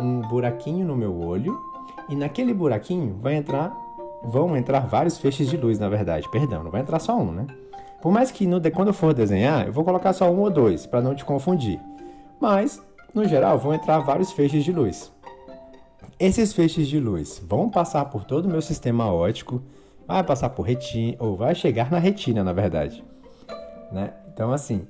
um 0.00 0.20
buraquinho 0.22 0.86
no 0.86 0.96
meu 0.96 1.16
olho 1.20 1.58
e 2.08 2.16
naquele 2.16 2.54
buraquinho 2.54 3.16
vai 3.20 3.34
entrar, 3.34 3.76
vão 4.24 4.56
entrar 4.56 4.80
vários 4.80 5.18
feixes 5.18 5.48
de 5.48 5.56
luz, 5.56 5.78
na 5.78 5.88
verdade. 5.88 6.28
Perdão, 6.30 6.64
não 6.64 6.70
vai 6.70 6.80
entrar 6.80 6.98
só 6.98 7.16
um, 7.16 7.30
né? 7.30 7.46
Por 8.00 8.12
mais 8.12 8.30
que 8.30 8.46
no, 8.46 8.60
quando 8.70 8.88
eu 8.88 8.94
for 8.94 9.12
desenhar, 9.12 9.66
eu 9.66 9.72
vou 9.72 9.84
colocar 9.84 10.12
só 10.12 10.30
um 10.30 10.40
ou 10.40 10.50
dois, 10.50 10.86
para 10.86 11.02
não 11.02 11.14
te 11.14 11.24
confundir. 11.24 11.80
Mas, 12.40 12.80
no 13.12 13.24
geral, 13.26 13.58
vão 13.58 13.74
entrar 13.74 13.98
vários 13.98 14.32
feixes 14.32 14.64
de 14.64 14.72
luz. 14.72 15.12
Esses 16.18 16.52
feixes 16.52 16.88
de 16.88 16.98
luz 16.98 17.42
vão 17.44 17.68
passar 17.68 18.04
por 18.06 18.24
todo 18.24 18.46
o 18.46 18.48
meu 18.48 18.62
sistema 18.62 19.12
óptico, 19.12 19.62
vai 20.06 20.22
passar 20.24 20.50
por 20.50 20.62
retina, 20.62 21.16
ou 21.18 21.36
vai 21.36 21.54
chegar 21.54 21.90
na 21.90 21.98
retina, 21.98 22.42
na 22.42 22.52
verdade. 22.52 23.04
Né? 23.92 24.12
Então, 24.32 24.52
assim, 24.52 24.86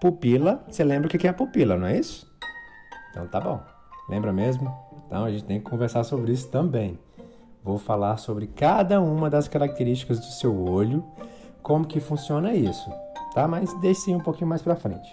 pupila, 0.00 0.64
você 0.68 0.84
lembra 0.84 1.06
o 1.06 1.10
que 1.10 1.26
é 1.26 1.30
a 1.30 1.34
pupila, 1.34 1.76
não 1.76 1.86
é 1.86 1.98
isso? 1.98 2.30
Então 3.10 3.26
tá 3.26 3.40
bom. 3.40 3.60
Lembra 4.08 4.32
mesmo? 4.32 4.72
Então 5.06 5.24
a 5.24 5.30
gente 5.30 5.44
tem 5.44 5.58
que 5.58 5.68
conversar 5.68 6.04
sobre 6.04 6.32
isso 6.32 6.48
também. 6.48 6.98
Vou 7.62 7.78
falar 7.78 8.16
sobre 8.18 8.46
cada 8.46 9.00
uma 9.00 9.28
das 9.28 9.48
características 9.48 10.20
do 10.20 10.26
seu 10.26 10.56
olho, 10.56 11.04
como 11.62 11.86
que 11.86 11.98
funciona 11.98 12.54
isso, 12.54 12.88
tá? 13.34 13.48
Mas 13.48 13.72
deixe 13.80 14.14
um 14.14 14.20
pouquinho 14.20 14.48
mais 14.48 14.62
para 14.62 14.76
frente. 14.76 15.12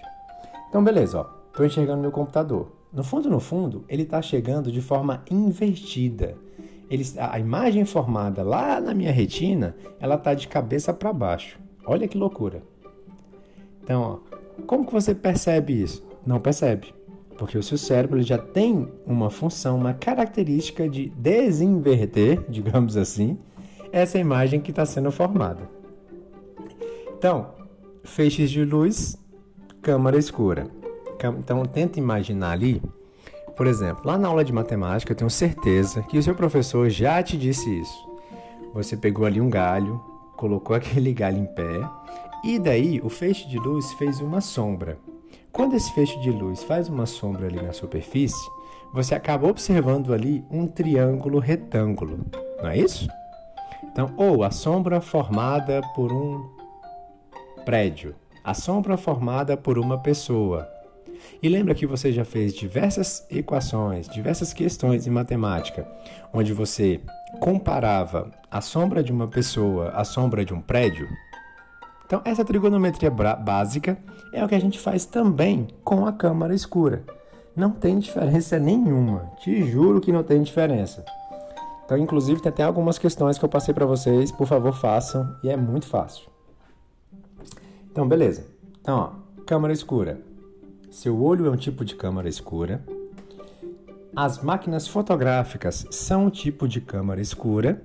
Então 0.70 0.84
beleza, 0.84 1.22
ó. 1.22 1.24
Tô 1.56 1.63
enxergando 1.63 2.02
meu 2.02 2.12
computador. 2.12 2.72
No 2.92 3.04
fundo, 3.04 3.30
no 3.30 3.40
fundo, 3.40 3.86
ele 3.88 4.04
está 4.04 4.22
chegando 4.22 4.72
de 4.72 4.82
forma 4.82 5.24
invertida. 5.30 6.36
Ele, 6.90 7.04
a 7.18 7.40
imagem 7.40 7.86
formada 7.86 8.44
lá 8.44 8.80
na 8.80 8.94
minha 8.94 9.12
retina, 9.12 9.75
ela 10.00 10.18
tá 10.18 10.34
de 10.34 10.48
cabeça 10.48 10.94
para 10.94 11.12
baixo. 11.12 11.60
Olha 11.86 12.08
que 12.08 12.18
loucura. 12.18 12.62
Então, 13.84 14.02
ó, 14.02 14.38
como 14.65 14.86
que 14.86 14.93
você 14.93 15.13
percebe 15.13 15.81
isso? 15.81 16.03
Não 16.25 16.39
percebe 16.39 16.93
porque 17.38 17.57
o 17.57 17.63
seu 17.63 17.77
cérebro 17.77 18.22
já 18.22 18.38
tem 18.38 18.88
uma 19.05 19.29
função, 19.29 19.75
uma 19.75 19.93
característica 19.93 20.88
de 20.88 21.10
desinverter, 21.10 22.41
digamos 22.50 22.95
assim, 22.95 23.38
essa 23.91 24.17
imagem 24.17 24.60
que 24.60 24.72
está 24.72 24.86
sendo 24.86 25.12
formada. 25.12 25.69
Então, 27.17 27.50
feixes 28.03 28.50
de 28.50 28.63
luz, 28.63 29.17
câmara 29.81 30.17
escura. 30.17 30.67
Então, 31.38 31.65
tenta 31.65 32.00
imaginar 32.00 32.51
ali, 32.51 32.81
por 33.55 33.67
exemplo, 33.67 34.03
lá 34.05 34.17
na 34.17 34.27
aula 34.27 34.43
de 34.43 34.51
matemática, 34.51 35.12
eu 35.12 35.15
tenho 35.15 35.29
certeza 35.29 36.01
que 36.03 36.17
o 36.17 36.24
seu 36.24 36.36
professor 36.36 36.89
já 36.89 37.22
te 37.24 37.38
disse 37.38 37.69
isso. 37.79 38.10
Você 38.74 38.98
pegou 38.98 39.25
ali 39.25 39.39
um 39.39 39.50
galho, 39.50 40.01
colocou 40.36 40.75
aquele 40.77 41.13
galho 41.13 41.38
em 41.38 41.45
pé, 41.45 41.81
e 42.43 42.59
daí 42.59 43.00
o 43.01 43.09
feixe 43.09 43.47
de 43.47 43.57
luz 43.57 43.93
fez 43.93 44.19
uma 44.19 44.41
sombra. 44.41 44.97
Quando 45.51 45.75
esse 45.75 45.91
feixe 45.93 46.19
de 46.19 46.29
luz 46.29 46.62
faz 46.63 46.89
uma 46.89 47.05
sombra 47.05 47.47
ali 47.47 47.62
na 47.62 47.71
superfície, 47.71 48.50
você 48.93 49.15
acaba 49.15 49.47
observando 49.47 50.13
ali 50.13 50.43
um 50.51 50.67
triângulo 50.67 51.39
retângulo, 51.39 52.19
não 52.62 52.69
é 52.69 52.77
isso? 52.77 53.07
Então, 53.83 54.13
ou 54.17 54.43
a 54.43 54.51
sombra 54.51 55.00
formada 55.00 55.81
por 55.95 56.12
um 56.12 56.50
prédio, 57.63 58.15
a 58.43 58.53
sombra 58.53 58.97
formada 58.97 59.55
por 59.55 59.77
uma 59.77 59.97
pessoa. 59.97 60.67
E 61.41 61.47
lembra 61.47 61.73
que 61.73 61.85
você 61.85 62.12
já 62.12 62.25
fez 62.25 62.53
diversas 62.53 63.25
equações, 63.29 64.09
diversas 64.09 64.51
questões 64.51 65.07
em 65.07 65.12
matemática, 65.12 65.88
onde 66.33 66.51
você 66.51 67.00
comparava 67.39 68.31
a 68.51 68.59
sombra 68.59 69.01
de 69.01 69.12
uma 69.12 69.27
pessoa 69.27 69.89
à 69.89 70.03
sombra 70.03 70.43
de 70.43 70.53
um 70.53 70.62
prédio, 70.62 71.07
então 72.05 72.22
essa 72.25 72.43
trigonometria 72.45 73.10
básica 73.10 73.98
é 74.31 74.43
o 74.43 74.48
que 74.48 74.55
a 74.55 74.60
gente 74.60 74.79
faz 74.79 75.05
também 75.05 75.67
com 75.83 76.05
a 76.05 76.12
câmara 76.12 76.53
escura. 76.53 77.03
Não 77.55 77.72
tem 77.72 78.00
diferença 78.00 78.57
nenhuma, 78.57 79.31
te 79.39 79.63
juro 79.63 80.01
que 80.01 80.12
não 80.12 80.24
tem 80.24 80.41
diferença. 80.41 81.05
Então, 81.86 81.98
inclusive, 81.98 82.41
tem 82.41 82.51
até 82.51 82.63
algumas 82.63 82.98
questões 82.98 83.38
que 83.38 83.45
eu 83.45 83.50
passei 83.50 83.74
para 83.74 83.86
vocês, 83.86 84.31
por 84.31 84.48
favor, 84.48 84.74
façam, 84.74 85.36
e 85.43 85.50
é 85.50 85.57
muito 85.57 85.86
fácil. 85.86 86.27
Então, 87.91 88.07
beleza. 88.07 88.48
Então, 88.81 88.98
ó, 88.98 89.43
câmara 89.45 89.74
escura. 89.74 90.19
Seu 90.89 91.22
olho 91.22 91.45
é 91.45 91.50
um 91.51 91.57
tipo 91.57 91.83
de 91.83 91.95
câmara 91.95 92.27
escura. 92.27 92.83
As 94.15 94.41
máquinas 94.41 94.88
fotográficas 94.88 95.86
são 95.91 96.25
um 96.25 96.29
tipo 96.29 96.67
de 96.67 96.79
câmara 96.79 97.22
escura, 97.22 97.81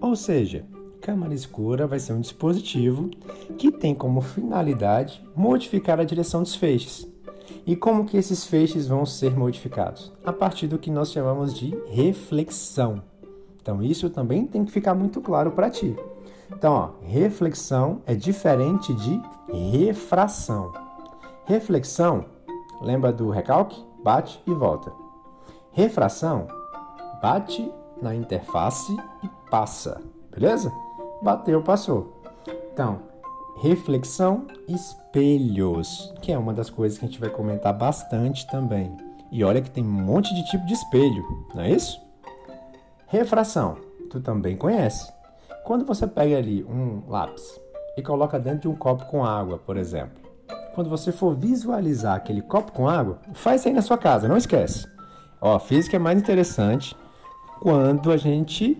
ou 0.00 0.16
seja, 0.16 0.64
câmara 1.00 1.34
escura 1.34 1.86
vai 1.86 1.98
ser 1.98 2.12
um 2.12 2.20
dispositivo 2.20 3.08
que 3.56 3.72
tem 3.72 3.94
como 3.94 4.20
finalidade 4.20 5.24
modificar 5.34 5.98
a 5.98 6.04
direção 6.04 6.42
dos 6.42 6.54
feixes. 6.54 7.08
E 7.66 7.74
como 7.74 8.04
que 8.04 8.16
esses 8.16 8.44
feixes 8.46 8.86
vão 8.86 9.04
ser 9.04 9.36
modificados? 9.36 10.12
A 10.24 10.32
partir 10.32 10.66
do 10.66 10.78
que 10.78 10.90
nós 10.90 11.10
chamamos 11.10 11.54
de 11.54 11.76
reflexão. 11.88 13.02
Então 13.60 13.82
isso 13.82 14.08
também 14.10 14.46
tem 14.46 14.64
que 14.64 14.72
ficar 14.72 14.94
muito 14.94 15.20
claro 15.20 15.52
para 15.52 15.70
ti. 15.70 15.96
Então, 16.52 16.72
ó, 16.72 16.90
reflexão 17.06 18.02
é 18.06 18.14
diferente 18.14 18.92
de 18.94 19.20
refração. 19.48 20.72
Reflexão, 21.44 22.24
lembra 22.82 23.12
do 23.12 23.30
recalque? 23.30 23.84
Bate 24.02 24.42
e 24.46 24.52
volta. 24.52 24.92
Refração, 25.72 26.48
bate 27.22 27.70
na 28.02 28.14
interface 28.14 28.92
e 29.22 29.50
passa, 29.50 30.00
beleza? 30.30 30.72
Bateu, 31.22 31.62
passou. 31.62 32.22
Então, 32.72 33.00
reflexão, 33.60 34.46
espelhos, 34.66 36.12
que 36.22 36.32
é 36.32 36.38
uma 36.38 36.54
das 36.54 36.70
coisas 36.70 36.98
que 36.98 37.04
a 37.04 37.08
gente 37.08 37.20
vai 37.20 37.28
comentar 37.28 37.76
bastante 37.76 38.46
também. 38.46 38.96
E 39.30 39.44
olha 39.44 39.60
que 39.60 39.70
tem 39.70 39.84
um 39.84 39.90
monte 39.90 40.34
de 40.34 40.44
tipo 40.46 40.64
de 40.66 40.72
espelho, 40.72 41.24
não 41.54 41.62
é 41.62 41.70
isso? 41.70 42.00
Refração, 43.06 43.76
tu 44.10 44.20
também 44.20 44.56
conhece. 44.56 45.12
Quando 45.64 45.84
você 45.84 46.06
pega 46.06 46.38
ali 46.38 46.64
um 46.64 47.02
lápis 47.06 47.60
e 47.96 48.02
coloca 48.02 48.40
dentro 48.40 48.60
de 48.60 48.68
um 48.68 48.74
copo 48.74 49.04
com 49.06 49.24
água, 49.24 49.58
por 49.58 49.76
exemplo, 49.76 50.18
quando 50.74 50.88
você 50.88 51.12
for 51.12 51.34
visualizar 51.34 52.16
aquele 52.16 52.40
copo 52.40 52.72
com 52.72 52.88
água, 52.88 53.18
faz 53.34 53.60
isso 53.60 53.68
aí 53.68 53.74
na 53.74 53.82
sua 53.82 53.98
casa, 53.98 54.26
não 54.26 54.36
esquece. 54.36 54.88
Ó, 55.40 55.58
física 55.58 55.96
é 55.96 55.98
mais 55.98 56.20
interessante 56.20 56.96
quando 57.60 58.10
a 58.10 58.16
gente 58.16 58.76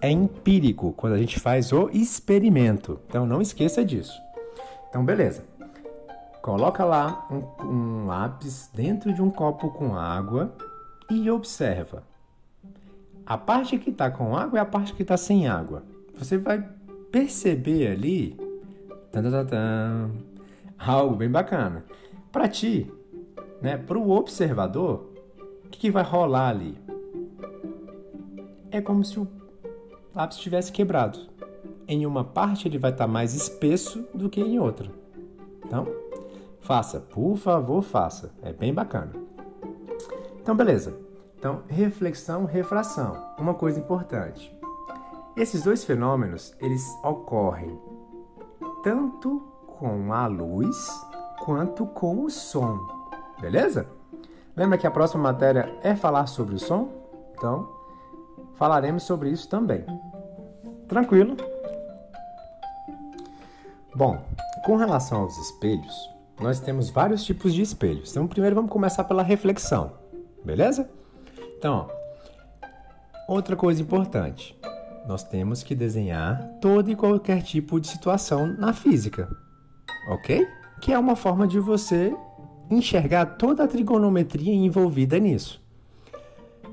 é 0.00 0.10
empírico, 0.10 0.92
quando 0.92 1.14
a 1.14 1.18
gente 1.18 1.38
faz 1.38 1.72
o 1.72 1.88
experimento. 1.90 2.98
Então 3.06 3.26
não 3.26 3.40
esqueça 3.40 3.84
disso. 3.84 4.20
Então 4.88 5.04
beleza. 5.04 5.44
Coloca 6.42 6.84
lá 6.84 7.28
um, 7.30 7.66
um 7.66 8.06
lápis 8.06 8.70
dentro 8.74 9.12
de 9.12 9.20
um 9.20 9.30
copo 9.30 9.70
com 9.70 9.94
água 9.94 10.54
e 11.10 11.30
observa. 11.30 12.02
A 13.26 13.36
parte 13.36 13.78
que 13.78 13.90
está 13.90 14.10
com 14.10 14.34
água 14.36 14.58
é 14.58 14.62
a 14.62 14.66
parte 14.66 14.94
que 14.94 15.02
está 15.02 15.16
sem 15.16 15.46
água. 15.46 15.84
Você 16.14 16.38
vai 16.38 16.66
perceber 17.12 17.88
ali 17.88 18.36
tan, 19.12 19.22
tan, 19.22 19.46
tan, 19.46 20.10
algo 20.78 21.16
bem 21.16 21.30
bacana. 21.30 21.84
Para 22.32 22.48
ti, 22.48 22.90
né, 23.60 23.76
para 23.76 23.98
o 23.98 24.10
observador, 24.10 25.10
o 25.64 25.68
que, 25.68 25.78
que 25.78 25.90
vai 25.90 26.02
rolar 26.02 26.48
ali? 26.48 26.76
É 28.70 28.80
como 28.80 29.04
se 29.04 29.18
o 29.18 29.26
lápis 30.14 30.38
tivesse 30.38 30.72
quebrado. 30.72 31.18
Em 31.86 32.06
uma 32.06 32.24
parte 32.24 32.68
ele 32.68 32.78
vai 32.78 32.90
estar 32.90 33.04
tá 33.04 33.10
mais 33.10 33.34
espesso 33.34 34.06
do 34.14 34.28
que 34.28 34.40
em 34.40 34.58
outra. 34.58 34.90
Então, 35.64 35.86
faça, 36.60 37.00
por 37.00 37.36
favor, 37.36 37.82
faça. 37.82 38.32
É 38.42 38.52
bem 38.52 38.72
bacana. 38.72 39.12
Então, 40.40 40.56
beleza. 40.56 40.96
Então, 41.38 41.62
reflexão, 41.68 42.44
refração. 42.44 43.16
Uma 43.38 43.54
coisa 43.54 43.78
importante. 43.78 44.54
Esses 45.36 45.62
dois 45.62 45.84
fenômenos, 45.84 46.54
eles 46.60 46.84
ocorrem 47.02 47.78
tanto 48.82 49.40
com 49.78 50.12
a 50.12 50.26
luz 50.26 50.88
quanto 51.44 51.86
com 51.86 52.24
o 52.24 52.30
som. 52.30 52.78
Beleza? 53.40 53.86
Lembra 54.54 54.76
que 54.76 54.86
a 54.86 54.90
próxima 54.90 55.22
matéria 55.22 55.74
é 55.82 55.94
falar 55.94 56.26
sobre 56.26 56.54
o 56.54 56.58
som? 56.58 56.88
Então, 57.32 57.79
falaremos 58.60 59.04
sobre 59.04 59.30
isso 59.30 59.48
também. 59.48 59.82
Tranquilo? 60.86 61.34
Bom, 63.94 64.22
com 64.66 64.76
relação 64.76 65.22
aos 65.22 65.38
espelhos, 65.38 66.10
nós 66.38 66.60
temos 66.60 66.90
vários 66.90 67.24
tipos 67.24 67.54
de 67.54 67.62
espelhos. 67.62 68.10
Então, 68.10 68.26
primeiro 68.26 68.54
vamos 68.54 68.70
começar 68.70 69.04
pela 69.04 69.22
reflexão, 69.22 69.94
beleza? 70.44 70.90
Então, 71.56 71.88
ó, 71.88 73.32
outra 73.32 73.56
coisa 73.56 73.80
importante: 73.80 74.54
nós 75.06 75.24
temos 75.24 75.62
que 75.62 75.74
desenhar 75.74 76.58
todo 76.60 76.90
e 76.90 76.94
qualquer 76.94 77.42
tipo 77.42 77.80
de 77.80 77.88
situação 77.88 78.46
na 78.46 78.74
física, 78.74 79.34
ok? 80.06 80.46
Que 80.82 80.92
é 80.92 80.98
uma 80.98 81.16
forma 81.16 81.48
de 81.48 81.58
você 81.58 82.14
enxergar 82.70 83.24
toda 83.24 83.64
a 83.64 83.68
trigonometria 83.68 84.52
envolvida 84.52 85.18
nisso. 85.18 85.62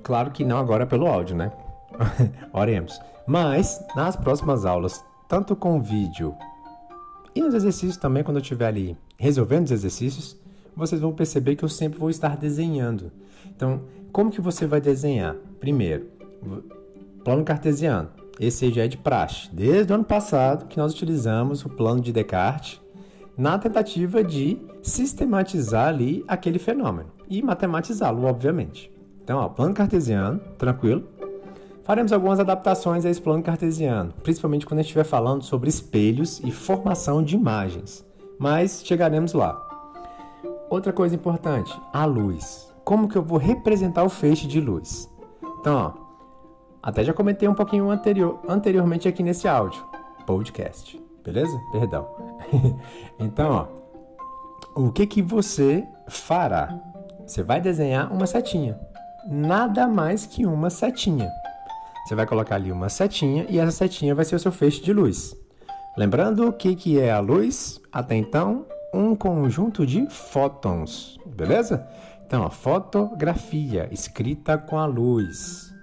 Claro 0.04 0.32
que 0.32 0.43
não 0.43 0.58
agora 0.58 0.86
pelo 0.86 1.08
áudio, 1.08 1.36
né? 1.36 1.50
Oremos. 2.53 2.99
Mas 3.25 3.83
nas 3.95 4.15
próximas 4.15 4.65
aulas, 4.65 5.03
tanto 5.27 5.55
com 5.55 5.81
vídeo 5.81 6.36
e 7.38 7.41
nos 7.41 7.53
exercícios 7.53 7.97
também, 7.97 8.23
quando 8.23 8.38
eu 8.38 8.41
estiver 8.41 8.67
ali 8.67 8.97
resolvendo 9.17 9.65
os 9.65 9.71
exercícios, 9.71 10.36
vocês 10.75 10.99
vão 10.99 11.13
perceber 11.13 11.55
que 11.55 11.63
eu 11.63 11.69
sempre 11.69 11.99
vou 11.99 12.10
estar 12.10 12.36
desenhando. 12.36 13.12
Então, 13.45 13.81
como 14.12 14.31
que 14.31 14.41
você 14.41 14.65
vai 14.65 14.81
desenhar? 14.81 15.36
Primeiro, 15.60 16.07
plano 17.23 17.43
cartesiano. 17.43 18.10
Esse 18.39 18.71
já 18.71 18.86
é 18.86 18.88
de 18.88 18.97
praxe. 18.97 19.49
Desde 19.53 19.91
o 19.91 19.95
ano 19.95 20.03
passado 20.03 20.65
que 20.65 20.77
nós 20.77 20.93
utilizamos 20.93 21.65
o 21.65 21.69
plano 21.69 22.01
de 22.01 22.12
Descartes 22.12 22.79
na 23.38 23.60
tentativa 23.60 24.23
de 24.23 24.60
sistematizar 24.81 25.89
ali 25.89 26.23
aquele 26.27 26.57
fenômeno 26.57 27.12
e 27.29 27.41
matematizá-lo, 27.43 28.23
obviamente. 28.23 28.91
Então, 29.23 29.39
ó, 29.39 29.49
plano 29.49 29.73
cartesiano, 29.75 30.39
tranquilo. 30.57 31.03
Faremos 31.88 32.12
algumas 32.12 32.38
adaptações 32.38 33.06
a 33.06 33.10
esse 33.10 33.21
plano 33.21 33.41
cartesiano, 33.41 34.12
principalmente 34.21 34.65
quando 34.65 34.82
estiver 34.82 35.06
falando 35.06 35.41
sobre 35.41 35.69
espelhos 35.69 36.41
e 36.43 36.52
formação 36.52 37.23
de 37.23 37.34
imagens. 37.34 38.06
Mas 38.38 38.84
chegaremos 38.84 39.32
lá. 39.32 39.58
Outra 40.69 40.91
coisa 40.91 41.15
importante, 41.15 41.73
a 41.93 42.04
luz. 42.04 42.69
Como 42.84 43.08
que 43.08 43.17
eu 43.17 43.23
vou 43.23 43.38
representar 43.38 44.04
o 44.04 44.10
feixe 44.10 44.45
de 44.45 44.60
luz? 44.60 45.10
Então, 45.62 45.95
ó, 45.95 46.08
até 46.84 47.06
já 47.06 47.13
comentei 47.13 47.47
um 47.47 47.56
pouquinho 47.56 47.89
anterior, 47.89 48.41
anteriormente 48.50 49.08
aqui 49.08 49.23
nesse 49.23 49.47
áudio, 49.47 49.82
podcast, 50.26 51.02
beleza? 51.23 51.58
Perdão. 51.71 52.06
então, 53.17 53.69
ó, 54.76 54.82
o 54.82 54.91
que 54.91 55.08
que 55.08 55.21
você 55.21 55.88
fará? 56.10 56.78
Você 57.26 57.41
vai 57.41 57.62
desenhar 57.62 58.12
uma 58.12 58.28
setinha. 58.28 58.78
Nada 59.26 59.88
mais 59.88 60.26
que 60.26 60.45
uma 60.45 60.69
setinha. 60.69 61.32
Você 62.08 62.15
vai 62.15 62.26
colocar 62.26 62.56
ali 62.56 62.72
uma 62.72 62.88
setinha 62.88 63.46
e 63.50 63.60
essa 63.60 63.72
setinha 63.72 64.15
vai 64.15 64.24
ser 64.24 64.38
o 64.38 64.39
seu 64.39 64.50
feixe 64.50 64.82
de 64.82 64.93
luz. 64.93 65.36
Lembrando 65.98 66.48
o 66.48 66.54
que, 66.54 66.74
que 66.74 66.98
é 66.98 67.12
a 67.12 67.20
luz? 67.20 67.82
Até 67.91 68.15
então, 68.15 68.65
um 68.93 69.13
conjunto 69.13 69.86
de 69.86 70.10
fótons, 70.10 71.20
beleza? 71.26 71.86
Então, 72.26 72.46
a 72.46 72.50
fotografia 72.50 73.89
escrita 73.91 74.58
com 74.58 74.78
a 74.78 74.86
luz. 74.86 75.74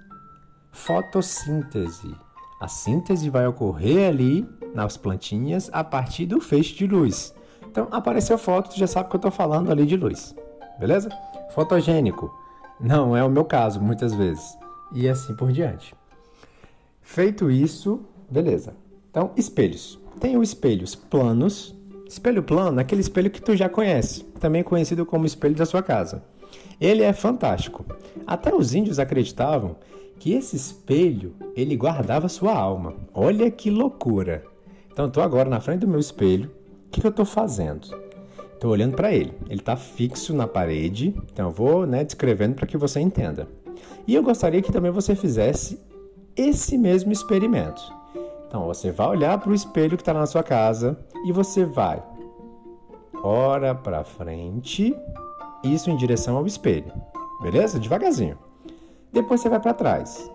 Fotossíntese. 0.73 2.17
A 2.59 2.69
síntese 2.69 3.29
vai 3.29 3.47
ocorrer 3.47 4.09
ali 4.09 4.49
nas 4.75 4.97
plantinhas 4.97 5.69
a 5.75 5.85
partir 5.85 6.25
do 6.25 6.41
feixe 6.41 6.75
de 6.75 6.87
luz. 6.87 7.35
Então, 7.67 7.87
apareceu 7.91 8.39
foto, 8.39 8.71
tu 8.71 8.79
já 8.79 8.87
sabe 8.87 9.11
que 9.11 9.17
eu 9.17 9.19
estou 9.19 9.31
falando 9.31 9.71
ali 9.71 9.85
de 9.85 9.99
luz, 9.99 10.35
beleza? 10.79 11.11
Fotogênico. 11.51 12.33
Não 12.81 13.15
é 13.15 13.23
o 13.23 13.29
meu 13.29 13.45
caso, 13.45 13.79
muitas 13.79 14.15
vezes. 14.15 14.57
E 14.91 15.07
assim 15.07 15.37
por 15.37 15.53
diante. 15.53 15.95
Feito 17.07 17.51
isso, 17.51 18.01
beleza. 18.31 18.75
Então, 19.11 19.31
espelhos. 19.37 20.01
Tem 20.19 20.39
os 20.39 20.49
espelhos 20.49 20.95
planos. 20.95 21.75
Espelho 22.09 22.43
plano, 22.43 22.81
aquele 22.81 23.03
espelho 23.03 23.31
que 23.31 23.43
tu 23.43 23.55
já 23.55 23.69
conhece, 23.69 24.25
também 24.41 24.63
conhecido 24.63 25.07
como 25.07 25.27
espelho 25.27 25.55
da 25.55 25.67
sua 25.67 25.83
casa. 25.83 26.25
Ele 26.81 27.03
é 27.03 27.13
fantástico. 27.13 27.85
Até 28.27 28.55
os 28.55 28.75
índios 28.75 28.99
acreditavam 28.99 29.77
que 30.19 30.33
esse 30.33 30.57
espelho 30.57 31.35
ele 31.55 31.77
guardava 31.77 32.29
sua 32.29 32.55
alma. 32.55 32.95
Olha 33.13 33.51
que 33.51 33.71
loucura! 33.71 34.43
Então, 34.91 35.07
estou 35.07 35.23
agora 35.23 35.49
na 35.49 35.61
frente 35.61 35.81
do 35.81 35.89
meu 35.89 36.01
espelho. 36.01 36.51
O 36.87 36.91
que, 36.91 37.01
que 37.01 37.07
eu 37.07 37.11
estou 37.11 37.27
fazendo? 37.27 37.89
Estou 38.55 38.71
olhando 38.71 38.97
para 38.97 39.13
ele. 39.13 39.33
Ele 39.49 39.61
está 39.61 39.77
fixo 39.77 40.35
na 40.35 40.47
parede. 40.47 41.15
Então, 41.33 41.49
eu 41.49 41.53
vou 41.53 41.87
né, 41.87 42.03
descrevendo 42.03 42.55
para 42.55 42.67
que 42.67 42.77
você 42.77 42.99
entenda. 43.01 43.47
E 44.07 44.15
eu 44.15 44.23
gostaria 44.23 44.63
que 44.63 44.73
também 44.73 44.91
você 44.91 45.15
fizesse 45.15 45.79
esse 46.37 46.77
mesmo 46.79 47.13
experimento. 47.13 47.83
Então 48.47 48.67
você 48.67 48.91
vai 48.91 49.09
olhar 49.09 49.39
para 49.39 49.51
o 49.51 49.55
espelho 49.55 49.97
que 49.97 50.03
está 50.03 50.15
na 50.15 50.27
sua 50.27 50.43
casa 50.43 50.99
e 51.25 51.33
você 51.33 51.65
vai 51.65 52.03
ora 53.25 53.75
para 53.75 54.05
frente, 54.05 54.95
isso 55.63 55.91
em 55.91 55.97
direção 55.97 56.37
ao 56.37 56.47
espelho, 56.47 56.93
beleza? 57.41 57.81
Devagarzinho. 57.81 58.39
Depois 59.11 59.41
você 59.41 59.49
vai 59.49 59.59
para 59.59 59.73
trás, 59.73 60.31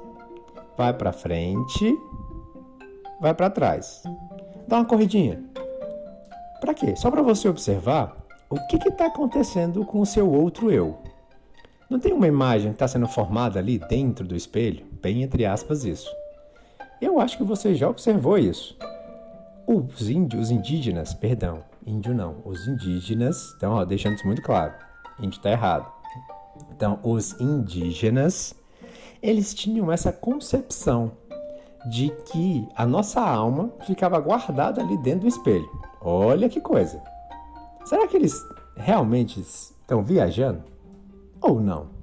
vai 0.75 0.91
para 0.91 1.13
frente, 1.13 1.95
vai 3.21 3.33
para 3.35 3.51
trás. 3.51 4.01
Dá 4.67 4.77
uma 4.77 4.85
corridinha. 4.85 5.43
Para 6.59 6.73
quê? 6.73 6.95
Só 6.95 7.11
para 7.11 7.21
você 7.21 7.47
observar 7.47 8.17
o 8.49 8.55
que 8.67 8.77
está 8.77 9.05
acontecendo 9.05 9.85
com 9.85 10.01
o 10.01 10.05
seu 10.05 10.27
outro 10.27 10.71
eu. 10.71 10.97
Não 11.87 11.99
tem 11.99 12.11
uma 12.11 12.27
imagem 12.27 12.71
que 12.71 12.75
está 12.75 12.87
sendo 12.87 13.07
formada 13.07 13.59
ali 13.59 13.77
dentro 13.77 14.25
do 14.27 14.35
espelho? 14.35 14.85
Bem 15.01 15.23
entre 15.23 15.45
aspas 15.45 15.83
isso. 15.83 16.09
Eu 17.01 17.19
acho 17.19 17.37
que 17.37 17.43
você 17.43 17.73
já 17.73 17.89
observou 17.89 18.37
isso. 18.37 18.77
Os 19.65 20.09
índios, 20.09 20.43
os 20.43 20.51
indígenas, 20.51 21.13
perdão, 21.13 21.63
índio 21.85 22.13
não, 22.13 22.37
os 22.43 22.67
indígenas, 22.67 23.53
então 23.55 23.73
ó, 23.73 23.85
deixando 23.85 24.15
isso 24.15 24.25
muito 24.25 24.41
claro, 24.41 24.73
índio 25.19 25.37
está 25.37 25.51
errado. 25.51 25.89
Então, 26.71 26.99
os 27.03 27.39
indígenas, 27.39 28.55
eles 29.21 29.53
tinham 29.53 29.91
essa 29.91 30.11
concepção 30.11 31.11
de 31.89 32.09
que 32.25 32.67
a 32.75 32.85
nossa 32.85 33.21
alma 33.21 33.71
ficava 33.85 34.19
guardada 34.19 34.81
ali 34.81 34.97
dentro 34.97 35.21
do 35.21 35.27
espelho. 35.27 35.69
Olha 36.01 36.49
que 36.49 36.59
coisa! 36.59 37.01
Será 37.85 38.07
que 38.07 38.17
eles 38.17 38.33
realmente 38.75 39.39
estão 39.39 40.03
viajando? 40.03 40.63
Ou 41.41 41.61
não? 41.61 41.98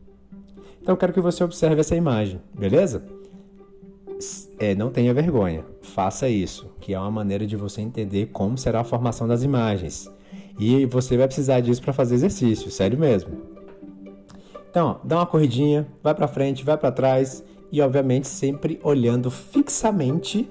Então 0.86 0.92
eu 0.92 0.96
quero 0.96 1.12
que 1.12 1.20
você 1.20 1.42
observe 1.42 1.80
essa 1.80 1.96
imagem, 1.96 2.40
beleza? 2.56 3.02
É, 4.56 4.72
não 4.72 4.88
tenha 4.88 5.12
vergonha, 5.12 5.64
faça 5.82 6.28
isso, 6.28 6.70
que 6.80 6.94
é 6.94 7.00
uma 7.00 7.10
maneira 7.10 7.44
de 7.44 7.56
você 7.56 7.80
entender 7.80 8.26
como 8.26 8.56
será 8.56 8.82
a 8.82 8.84
formação 8.84 9.26
das 9.26 9.42
imagens. 9.42 10.08
E 10.60 10.86
você 10.86 11.16
vai 11.16 11.26
precisar 11.26 11.58
disso 11.58 11.82
para 11.82 11.92
fazer 11.92 12.14
exercício, 12.14 12.70
sério 12.70 12.96
mesmo. 12.96 13.32
Então, 14.70 14.90
ó, 14.90 14.96
dá 15.04 15.16
uma 15.16 15.26
corridinha, 15.26 15.88
vai 16.04 16.14
para 16.14 16.28
frente, 16.28 16.64
vai 16.64 16.78
para 16.78 16.92
trás 16.92 17.42
e 17.72 17.82
obviamente 17.82 18.28
sempre 18.28 18.78
olhando 18.84 19.28
fixamente 19.28 20.48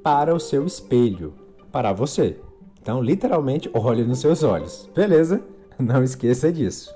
para 0.00 0.32
o 0.32 0.38
seu 0.38 0.64
espelho, 0.64 1.34
para 1.72 1.92
você. 1.92 2.38
Então, 2.80 3.02
literalmente, 3.02 3.68
olhe 3.74 4.04
nos 4.04 4.20
seus 4.20 4.44
olhos. 4.44 4.88
Beleza? 4.94 5.42
Não 5.76 6.04
esqueça 6.04 6.52
disso. 6.52 6.94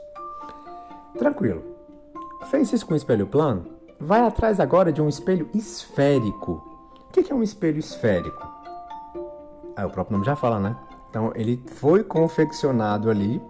Tranquilo. 1.19 1.70
Fez 2.51 2.73
isso 2.73 2.85
com 2.85 2.97
espelho 2.97 3.29
plano? 3.29 3.65
Vai 4.01 4.23
atrás 4.23 4.59
agora 4.59 4.93
de 4.93 5.01
um 5.01 5.09
espelho 5.09 5.49
esférico. 5.55 6.61
O 7.09 7.13
que 7.13 7.31
é 7.31 7.35
um 7.35 7.45
espelho 7.45 7.79
esférico? 7.79 8.45
Ah, 9.77 9.87
o 9.87 9.91
próprio 9.91 10.15
nome 10.15 10.27
já 10.27 10.35
fala, 10.35 10.59
né? 10.59 10.77
Então, 11.09 11.33
ele 11.37 11.63
foi 11.77 12.03
confeccionado 12.03 13.09
ali 13.09 13.41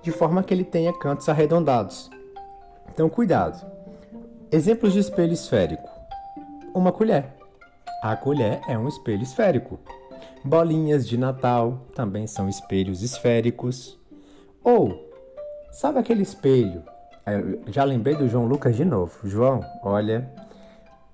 de 0.00 0.12
forma 0.12 0.44
que 0.44 0.54
ele 0.54 0.62
tenha 0.62 0.92
cantos 0.92 1.28
arredondados. 1.28 2.08
Então, 2.88 3.08
cuidado. 3.08 3.66
Exemplos 4.52 4.92
de 4.92 5.00
espelho 5.00 5.32
esférico: 5.32 5.88
uma 6.72 6.92
colher. 6.92 7.34
A 8.00 8.14
colher 8.14 8.60
é 8.68 8.78
um 8.78 8.86
espelho 8.86 9.24
esférico. 9.24 9.80
Bolinhas 10.44 11.08
de 11.08 11.18
Natal 11.18 11.80
também 11.96 12.28
são 12.28 12.48
espelhos 12.48 13.02
esféricos. 13.02 13.98
Ou, 14.62 15.10
sabe 15.72 15.98
aquele 15.98 16.22
espelho? 16.22 16.84
Já 17.68 17.82
lembrei 17.82 18.14
do 18.14 18.28
João 18.28 18.46
Lucas 18.46 18.76
de 18.76 18.84
novo. 18.84 19.12
João, 19.24 19.60
olha, 19.82 20.30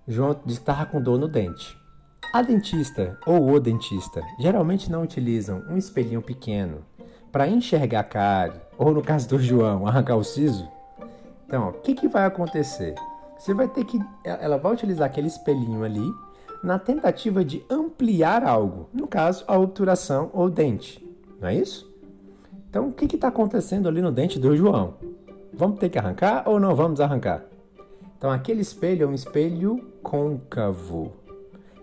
João 0.06 0.38
estava 0.46 0.84
com 0.84 1.00
dor 1.00 1.18
no 1.18 1.26
dente. 1.26 1.74
A 2.34 2.42
dentista 2.42 3.18
ou 3.26 3.50
o 3.50 3.58
dentista 3.58 4.22
geralmente 4.38 4.90
não 4.90 5.02
utilizam 5.02 5.64
um 5.70 5.76
espelhinho 5.78 6.20
pequeno 6.20 6.84
para 7.30 7.48
enxergar 7.48 8.00
a 8.00 8.04
cara, 8.04 8.68
ou 8.76 8.92
no 8.92 9.02
caso 9.02 9.26
do 9.26 9.38
João, 9.38 9.86
arrancar 9.88 10.16
o 10.16 10.24
siso. 10.24 10.68
Então, 11.46 11.70
o 11.70 11.72
que, 11.72 11.94
que 11.94 12.08
vai 12.08 12.26
acontecer? 12.26 12.94
Você 13.38 13.54
vai 13.54 13.66
ter 13.68 13.84
que. 13.84 13.98
Ela 14.22 14.58
vai 14.58 14.72
utilizar 14.72 15.06
aquele 15.06 15.28
espelhinho 15.28 15.82
ali 15.82 16.06
na 16.62 16.78
tentativa 16.78 17.42
de 17.42 17.64
ampliar 17.70 18.44
algo, 18.44 18.88
no 18.92 19.08
caso, 19.08 19.44
a 19.48 19.58
obturação 19.58 20.30
ou 20.32 20.50
dente, 20.50 21.04
não 21.40 21.48
é 21.48 21.56
isso? 21.56 21.90
Então, 22.68 22.88
o 22.88 22.92
que 22.92 23.14
está 23.14 23.28
acontecendo 23.28 23.88
ali 23.88 24.00
no 24.00 24.12
dente 24.12 24.38
do 24.38 24.54
João? 24.54 24.94
Vamos 25.52 25.78
ter 25.78 25.88
que 25.88 25.98
arrancar 25.98 26.48
ou 26.48 26.58
não 26.58 26.74
vamos 26.74 27.00
arrancar? 27.00 27.44
Então, 28.16 28.30
aquele 28.30 28.60
espelho 28.60 29.04
é 29.04 29.06
um 29.06 29.14
espelho 29.14 29.92
côncavo. 30.02 31.12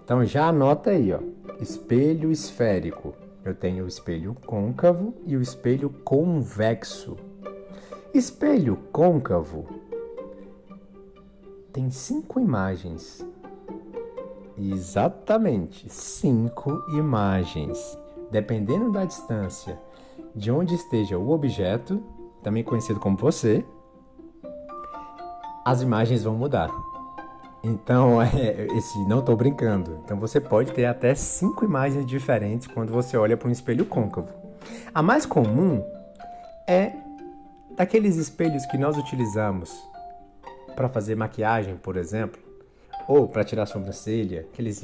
Então, 0.04 0.26
já 0.26 0.48
anota 0.48 0.92
aí, 0.92 1.14
ó, 1.14 1.20
espelho 1.60 2.32
esférico. 2.32 3.14
Eu 3.44 3.54
tenho 3.54 3.86
o 3.86 3.88
espelho 3.88 4.36
côncavo 4.46 5.14
e 5.26 5.36
o 5.36 5.42
espelho 5.42 5.90
convexo. 6.04 7.18
Espelho 8.14 8.78
côncavo 8.92 9.68
tem 11.72 11.92
cinco 11.92 12.40
imagens 12.40 13.26
Exatamente, 14.62 15.90
cinco 15.90 16.84
imagens. 16.90 17.98
Dependendo 18.30 18.92
da 18.92 19.06
distância 19.06 19.80
de 20.36 20.52
onde 20.52 20.76
esteja 20.76 21.18
o 21.18 21.30
objeto, 21.32 22.04
também 22.50 22.64
conhecido 22.64 23.00
como 23.00 23.16
você, 23.16 23.64
as 25.64 25.84
imagens 25.84 26.24
vão 26.24 26.34
mudar. 26.36 26.72
Então, 27.64 28.20
é, 28.24 28.66
esse 28.76 28.98
não 29.08 29.20
estou 29.20 29.38
brincando. 29.38 30.02
Então, 30.04 30.18
você 30.18 30.42
pode 30.42 30.72
ter 30.72 30.86
até 30.86 31.14
cinco 31.14 31.64
imagens 31.64 32.06
diferentes 32.08 32.66
quando 32.66 32.92
você 32.92 33.16
olha 33.16 33.38
para 33.38 33.48
um 33.48 33.52
espelho 33.52 33.86
côncavo. 33.86 34.34
A 34.94 35.04
mais 35.04 35.28
comum 35.28 35.86
é 36.68 36.92
daqueles 37.78 38.16
espelhos 38.16 38.66
que 38.66 38.80
nós 38.80 38.98
utilizamos 38.98 39.72
para 40.76 40.90
fazer 40.90 41.16
maquiagem, 41.16 41.78
por 41.78 41.98
exemplo, 41.98 42.42
ou 43.08 43.28
para 43.28 43.44
tirar 43.44 43.68
sobrancelha, 43.68 44.48
aqueles 44.52 44.84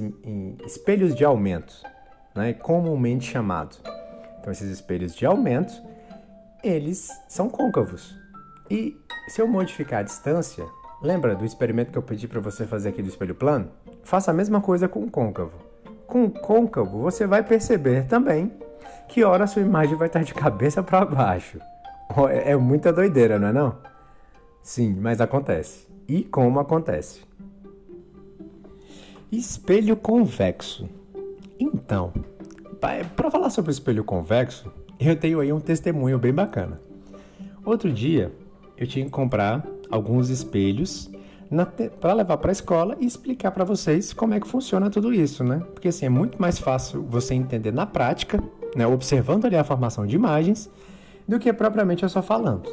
espelhos 0.65 1.15
de 1.15 1.25
aumento, 1.25 1.81
né, 2.35 2.53
comumente 2.53 3.25
chamado. 3.25 3.77
Então 4.39 4.51
esses 4.51 4.69
espelhos 4.69 5.15
de 5.15 5.25
aumento, 5.25 5.73
eles 6.67 7.09
são 7.27 7.49
côncavos. 7.49 8.15
E 8.69 8.97
se 9.27 9.41
eu 9.41 9.47
modificar 9.47 9.99
a 9.99 10.03
distância, 10.03 10.65
lembra 11.01 11.35
do 11.35 11.45
experimento 11.45 11.91
que 11.91 11.97
eu 11.97 12.03
pedi 12.03 12.27
para 12.27 12.39
você 12.39 12.65
fazer 12.65 12.89
aqui 12.89 13.01
do 13.01 13.09
espelho 13.09 13.35
plano? 13.35 13.69
Faça 14.03 14.31
a 14.31 14.33
mesma 14.33 14.59
coisa 14.59 14.87
com 14.87 15.03
o 15.03 15.11
côncavo. 15.11 15.57
Com 16.07 16.25
o 16.25 16.31
côncavo, 16.31 16.99
você 16.99 17.27
vai 17.27 17.43
perceber 17.43 18.07
também 18.07 18.51
que 19.07 19.23
hora 19.23 19.43
a 19.43 19.47
sua 19.47 19.61
imagem 19.61 19.95
vai 19.95 20.07
estar 20.07 20.23
de 20.23 20.33
cabeça 20.33 20.81
para 20.81 21.05
baixo. 21.05 21.59
É, 22.29 22.51
é 22.51 22.55
muita 22.55 22.91
doideira, 22.91 23.37
não 23.37 23.47
é 23.47 23.53
não? 23.53 23.77
Sim, 24.61 24.95
mas 24.99 25.21
acontece. 25.21 25.87
E 26.07 26.23
como 26.23 26.59
acontece? 26.59 27.21
Espelho 29.31 29.95
convexo. 29.95 30.87
Então, 31.59 32.13
para 33.15 33.31
falar 33.31 33.49
sobre 33.49 33.71
o 33.71 33.73
espelho 33.73 34.03
convexo, 34.03 34.71
eu 34.99 35.15
tenho 35.15 35.39
aí 35.39 35.51
um 35.51 35.59
testemunho 35.59 36.17
bem 36.17 36.33
bacana. 36.33 36.81
Outro 37.63 37.91
dia, 37.91 38.31
eu 38.77 38.87
tinha 38.87 39.05
que 39.05 39.11
comprar 39.11 39.65
alguns 39.89 40.29
espelhos 40.29 41.09
para 41.99 42.13
levar 42.13 42.37
para 42.37 42.51
a 42.51 42.53
escola 42.53 42.97
e 42.99 43.05
explicar 43.05 43.51
para 43.51 43.63
vocês 43.63 44.13
como 44.13 44.33
é 44.33 44.39
que 44.39 44.47
funciona 44.47 44.89
tudo 44.89 45.13
isso, 45.13 45.43
né? 45.43 45.61
Porque 45.73 45.87
assim 45.87 46.05
é 46.05 46.09
muito 46.09 46.41
mais 46.41 46.57
fácil 46.57 47.03
você 47.03 47.33
entender 47.33 47.71
na 47.71 47.85
prática, 47.85 48.43
né, 48.75 48.85
observando 48.85 49.45
ali 49.45 49.55
a 49.55 49.63
formação 49.63 50.05
de 50.05 50.15
imagens, 50.15 50.69
do 51.27 51.39
que 51.39 51.51
propriamente 51.53 52.03
eu 52.03 52.09
só 52.09 52.21
falando. 52.21 52.69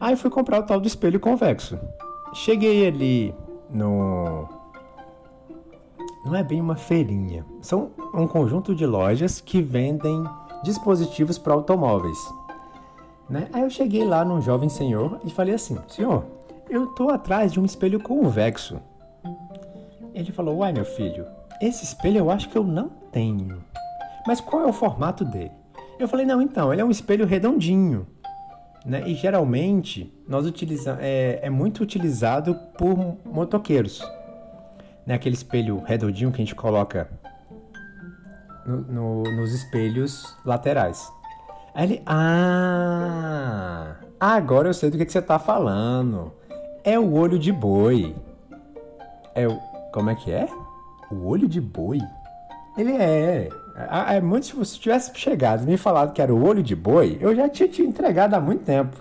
Aí 0.00 0.16
fui 0.16 0.30
comprar 0.30 0.60
o 0.60 0.62
tal 0.62 0.80
do 0.80 0.86
espelho 0.86 1.18
convexo. 1.18 1.78
Cheguei 2.32 2.86
ali 2.86 3.34
no 3.70 4.48
não 6.24 6.34
é 6.34 6.42
bem 6.42 6.60
uma 6.60 6.74
feirinha. 6.74 7.46
São 7.60 7.92
um 8.12 8.26
conjunto 8.26 8.74
de 8.74 8.84
lojas 8.84 9.40
que 9.40 9.62
vendem 9.62 10.24
dispositivos 10.62 11.38
para 11.38 11.54
automóveis. 11.54 12.18
Né? 13.28 13.48
Aí 13.52 13.62
eu 13.62 13.70
cheguei 13.70 14.04
lá 14.04 14.24
num 14.24 14.40
jovem 14.40 14.68
senhor 14.68 15.20
e 15.24 15.30
falei 15.30 15.54
assim: 15.54 15.78
Senhor, 15.88 16.24
eu 16.68 16.84
estou 16.84 17.10
atrás 17.10 17.52
de 17.52 17.60
um 17.60 17.64
espelho 17.64 18.00
convexo. 18.00 18.80
Ele 20.14 20.32
falou: 20.32 20.58
Uai, 20.58 20.72
meu 20.72 20.84
filho, 20.84 21.26
esse 21.60 21.84
espelho 21.84 22.18
eu 22.18 22.30
acho 22.30 22.48
que 22.48 22.56
eu 22.56 22.64
não 22.64 22.88
tenho. 23.10 23.62
Mas 24.26 24.40
qual 24.40 24.62
é 24.62 24.66
o 24.66 24.72
formato 24.72 25.24
dele? 25.24 25.52
Eu 25.98 26.08
falei: 26.08 26.24
Não, 26.24 26.40
então, 26.40 26.72
ele 26.72 26.82
é 26.82 26.84
um 26.84 26.90
espelho 26.90 27.26
redondinho. 27.26 28.06
Né? 28.84 29.02
E 29.08 29.14
geralmente 29.14 30.14
nós 30.28 30.46
utilizamos, 30.46 31.00
é, 31.02 31.40
é 31.42 31.50
muito 31.50 31.82
utilizado 31.82 32.54
por 32.78 33.16
motoqueiros 33.24 34.00
né, 35.06 35.14
aquele 35.14 35.36
espelho 35.36 35.80
redondinho 35.86 36.32
que 36.32 36.42
a 36.42 36.44
gente 36.44 36.54
coloca 36.54 37.08
no, 38.66 38.80
no, 38.82 39.22
nos 39.22 39.52
espelhos 39.52 40.36
laterais. 40.44 41.10
Aí 41.74 41.84
ele, 41.84 42.02
ah, 42.06 43.96
agora 44.18 44.68
eu 44.68 44.74
sei 44.74 44.90
do 44.90 44.98
que, 44.98 45.04
que 45.04 45.12
você 45.12 45.18
está 45.18 45.38
falando. 45.38 46.32
É 46.82 46.98
o 46.98 47.12
olho 47.14 47.38
de 47.38 47.52
boi. 47.52 48.14
É 49.34 49.46
o, 49.46 49.58
Como 49.92 50.10
é 50.10 50.14
que 50.14 50.32
é? 50.32 50.48
O 51.10 51.26
olho 51.28 51.46
de 51.46 51.60
boi? 51.60 52.00
Ele 52.76 52.92
é. 52.92 53.48
é, 53.76 54.16
é 54.16 54.20
muito, 54.20 54.46
se 54.46 54.56
você 54.56 54.78
tivesse 54.78 55.10
chegado 55.14 55.62
e 55.62 55.66
me 55.66 55.76
falado 55.76 56.12
que 56.12 56.20
era 56.20 56.34
o 56.34 56.44
olho 56.44 56.62
de 56.62 56.74
boi, 56.74 57.18
eu 57.20 57.34
já 57.34 57.48
tinha 57.48 57.68
te 57.68 57.82
entregado 57.82 58.34
há 58.34 58.40
muito 58.40 58.64
tempo. 58.64 58.96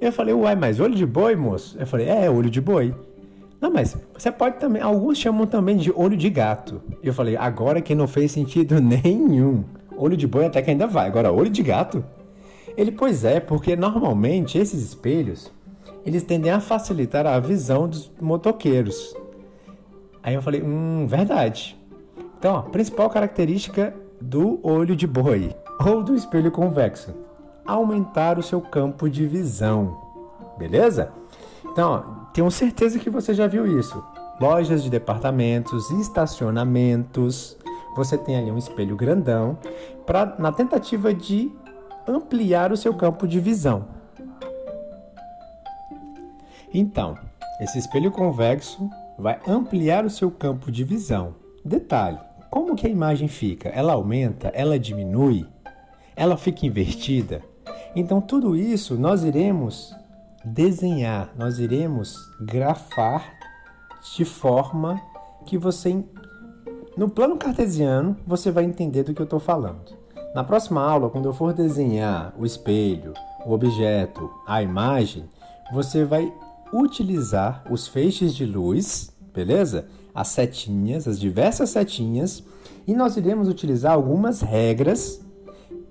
Eu 0.00 0.12
falei, 0.12 0.32
uai, 0.32 0.54
mas 0.54 0.78
olho 0.78 0.94
de 0.94 1.04
boi, 1.04 1.34
moço? 1.34 1.76
Eu 1.78 1.86
falei, 1.86 2.08
é, 2.08 2.30
olho 2.30 2.48
de 2.50 2.60
boi. 2.60 2.94
Não, 3.60 3.70
mas 3.70 3.96
você 4.16 4.30
pode 4.30 4.58
também. 4.58 4.80
Alguns 4.80 5.18
chamam 5.18 5.46
também 5.46 5.76
de 5.76 5.90
olho 5.90 6.16
de 6.16 6.30
gato. 6.30 6.80
Eu 7.02 7.12
falei, 7.12 7.36
agora 7.36 7.80
que 7.80 7.94
não 7.94 8.06
fez 8.06 8.32
sentido 8.32 8.78
nenhum. 8.80 9.64
Olho 9.96 10.16
de 10.16 10.26
boi 10.26 10.46
até 10.46 10.62
que 10.62 10.70
ainda 10.70 10.86
vai. 10.86 11.06
Agora, 11.08 11.32
olho 11.32 11.50
de 11.50 11.62
gato? 11.62 12.04
Ele, 12.76 12.92
pois 12.92 13.24
é, 13.24 13.40
porque 13.40 13.74
normalmente 13.74 14.56
esses 14.56 14.80
espelhos 14.80 15.52
eles 16.06 16.22
tendem 16.22 16.50
a 16.50 16.60
facilitar 16.60 17.26
a 17.26 17.38
visão 17.38 17.88
dos 17.88 18.10
motoqueiros. 18.20 19.14
Aí 20.22 20.34
eu 20.34 20.42
falei, 20.42 20.62
hum, 20.62 21.06
verdade. 21.06 21.76
Então, 22.38 22.56
a 22.56 22.62
principal 22.62 23.10
característica 23.10 23.94
do 24.20 24.58
olho 24.62 24.96
de 24.96 25.06
boi 25.06 25.54
ou 25.84 26.02
do 26.02 26.14
espelho 26.14 26.50
convexo, 26.50 27.14
aumentar 27.66 28.38
o 28.38 28.42
seu 28.42 28.60
campo 28.60 29.08
de 29.08 29.26
visão. 29.26 30.00
Beleza? 30.56 31.12
Então, 31.64 31.92
ó, 31.92 32.17
tenho 32.38 32.52
certeza 32.52 33.00
que 33.00 33.10
você 33.10 33.34
já 33.34 33.48
viu 33.48 33.66
isso. 33.80 34.00
Lojas 34.40 34.84
de 34.84 34.88
departamentos, 34.88 35.90
estacionamentos, 35.90 37.56
você 37.96 38.16
tem 38.16 38.36
ali 38.36 38.48
um 38.48 38.56
espelho 38.56 38.94
grandão 38.94 39.58
para 40.06 40.36
na 40.38 40.52
tentativa 40.52 41.12
de 41.12 41.50
ampliar 42.06 42.70
o 42.70 42.76
seu 42.76 42.94
campo 42.94 43.26
de 43.26 43.40
visão. 43.40 43.88
Então, 46.72 47.16
esse 47.60 47.76
espelho 47.76 48.12
convexo 48.12 48.88
vai 49.18 49.40
ampliar 49.44 50.04
o 50.04 50.10
seu 50.10 50.30
campo 50.30 50.70
de 50.70 50.84
visão. 50.84 51.34
Detalhe: 51.64 52.20
como 52.48 52.76
que 52.76 52.86
a 52.86 52.90
imagem 52.90 53.26
fica? 53.26 53.68
Ela 53.70 53.94
aumenta? 53.94 54.46
Ela 54.54 54.78
diminui? 54.78 55.44
Ela 56.14 56.36
fica 56.36 56.64
invertida? 56.64 57.42
Então, 57.96 58.20
tudo 58.20 58.54
isso 58.54 58.94
nós 58.94 59.24
iremos 59.24 59.92
desenhar, 60.44 61.32
nós 61.36 61.58
iremos 61.58 62.16
grafar 62.40 63.34
de 64.16 64.24
forma 64.24 65.00
que 65.44 65.58
você, 65.58 66.04
no 66.96 67.08
plano 67.08 67.36
cartesiano, 67.36 68.16
você 68.26 68.50
vai 68.50 68.64
entender 68.64 69.02
do 69.02 69.14
que 69.14 69.20
eu 69.20 69.24
estou 69.24 69.40
falando. 69.40 69.96
Na 70.34 70.44
próxima 70.44 70.82
aula, 70.82 71.10
quando 71.10 71.26
eu 71.26 71.32
for 71.32 71.52
desenhar 71.52 72.34
o 72.38 72.44
espelho, 72.44 73.14
o 73.44 73.52
objeto, 73.52 74.30
a 74.46 74.62
imagem, 74.62 75.28
você 75.72 76.04
vai 76.04 76.32
utilizar 76.72 77.64
os 77.70 77.88
feixes 77.88 78.34
de 78.34 78.44
luz, 78.44 79.12
beleza? 79.34 79.86
As 80.14 80.28
setinhas, 80.28 81.08
as 81.08 81.18
diversas 81.18 81.70
setinhas, 81.70 82.44
e 82.86 82.94
nós 82.94 83.16
iremos 83.16 83.48
utilizar 83.48 83.92
algumas 83.92 84.40
regras 84.40 85.20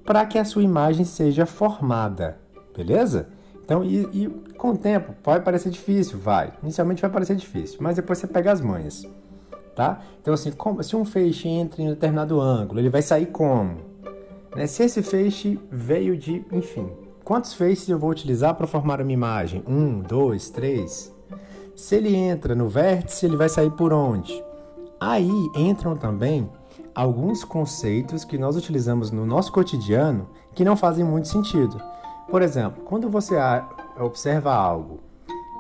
para 0.06 0.26
que 0.26 0.38
a 0.38 0.46
sua 0.46 0.64
imagem 0.64 1.06
seja 1.06 1.46
formada, 1.46 2.38
beleza? 2.76 3.30
Então, 3.68 3.84
e, 3.84 4.08
e, 4.14 4.30
com 4.58 4.72
o 4.72 4.78
tempo, 4.78 5.14
pode 5.22 5.44
parecer 5.44 5.70
difícil, 5.70 6.18
vai. 6.18 6.54
Inicialmente 6.64 7.02
vai 7.02 7.12
parecer 7.12 7.36
difícil, 7.36 7.80
mas 7.82 7.98
depois 7.98 8.18
você 8.18 8.26
pega 8.26 8.50
as 8.50 8.62
manhas, 8.62 9.06
tá? 9.76 10.02
Então, 10.22 10.34
assim, 10.34 10.52
como, 10.52 10.82
se 10.82 10.96
um 10.96 11.04
feixe 11.04 11.50
entra 11.50 11.82
em 11.82 11.88
um 11.88 11.90
determinado 11.90 12.40
ângulo, 12.40 12.80
ele 12.80 12.90
vai 12.90 13.02
sair 13.02 13.26
como? 13.26 13.76
Né? 14.56 14.68
Se 14.68 14.84
esse 14.84 15.04
feixe 15.04 15.60
veio 15.70 16.18
de, 16.18 16.46
enfim, 16.50 16.90
Quantos 17.28 17.54
faces 17.54 17.90
eu 17.90 18.00
vou 18.00 18.10
utilizar 18.10 18.56
para 18.56 18.66
formar 18.66 19.02
uma 19.02 19.12
imagem? 19.12 19.62
Um, 19.68 20.00
dois, 20.00 20.50
três. 20.50 21.14
Se 21.76 21.96
ele 21.96 22.16
entra 22.16 22.56
no 22.56 22.70
vértice, 22.70 23.26
ele 23.26 23.36
vai 23.36 23.50
sair 23.50 23.70
por 23.70 23.92
onde? 23.92 24.42
Aí 24.98 25.30
entram 25.54 25.98
também 25.98 26.50
alguns 26.96 27.44
conceitos 27.44 28.24
que 28.24 28.38
nós 28.38 28.56
utilizamos 28.56 29.12
no 29.12 29.26
nosso 29.26 29.52
cotidiano 29.52 30.30
que 30.56 30.64
não 30.64 30.78
fazem 30.78 31.04
muito 31.04 31.28
sentido. 31.28 31.82
Por 32.30 32.42
exemplo, 32.42 32.84
quando 32.84 33.10
você 33.10 33.36
observa 34.00 34.54
algo 34.54 35.00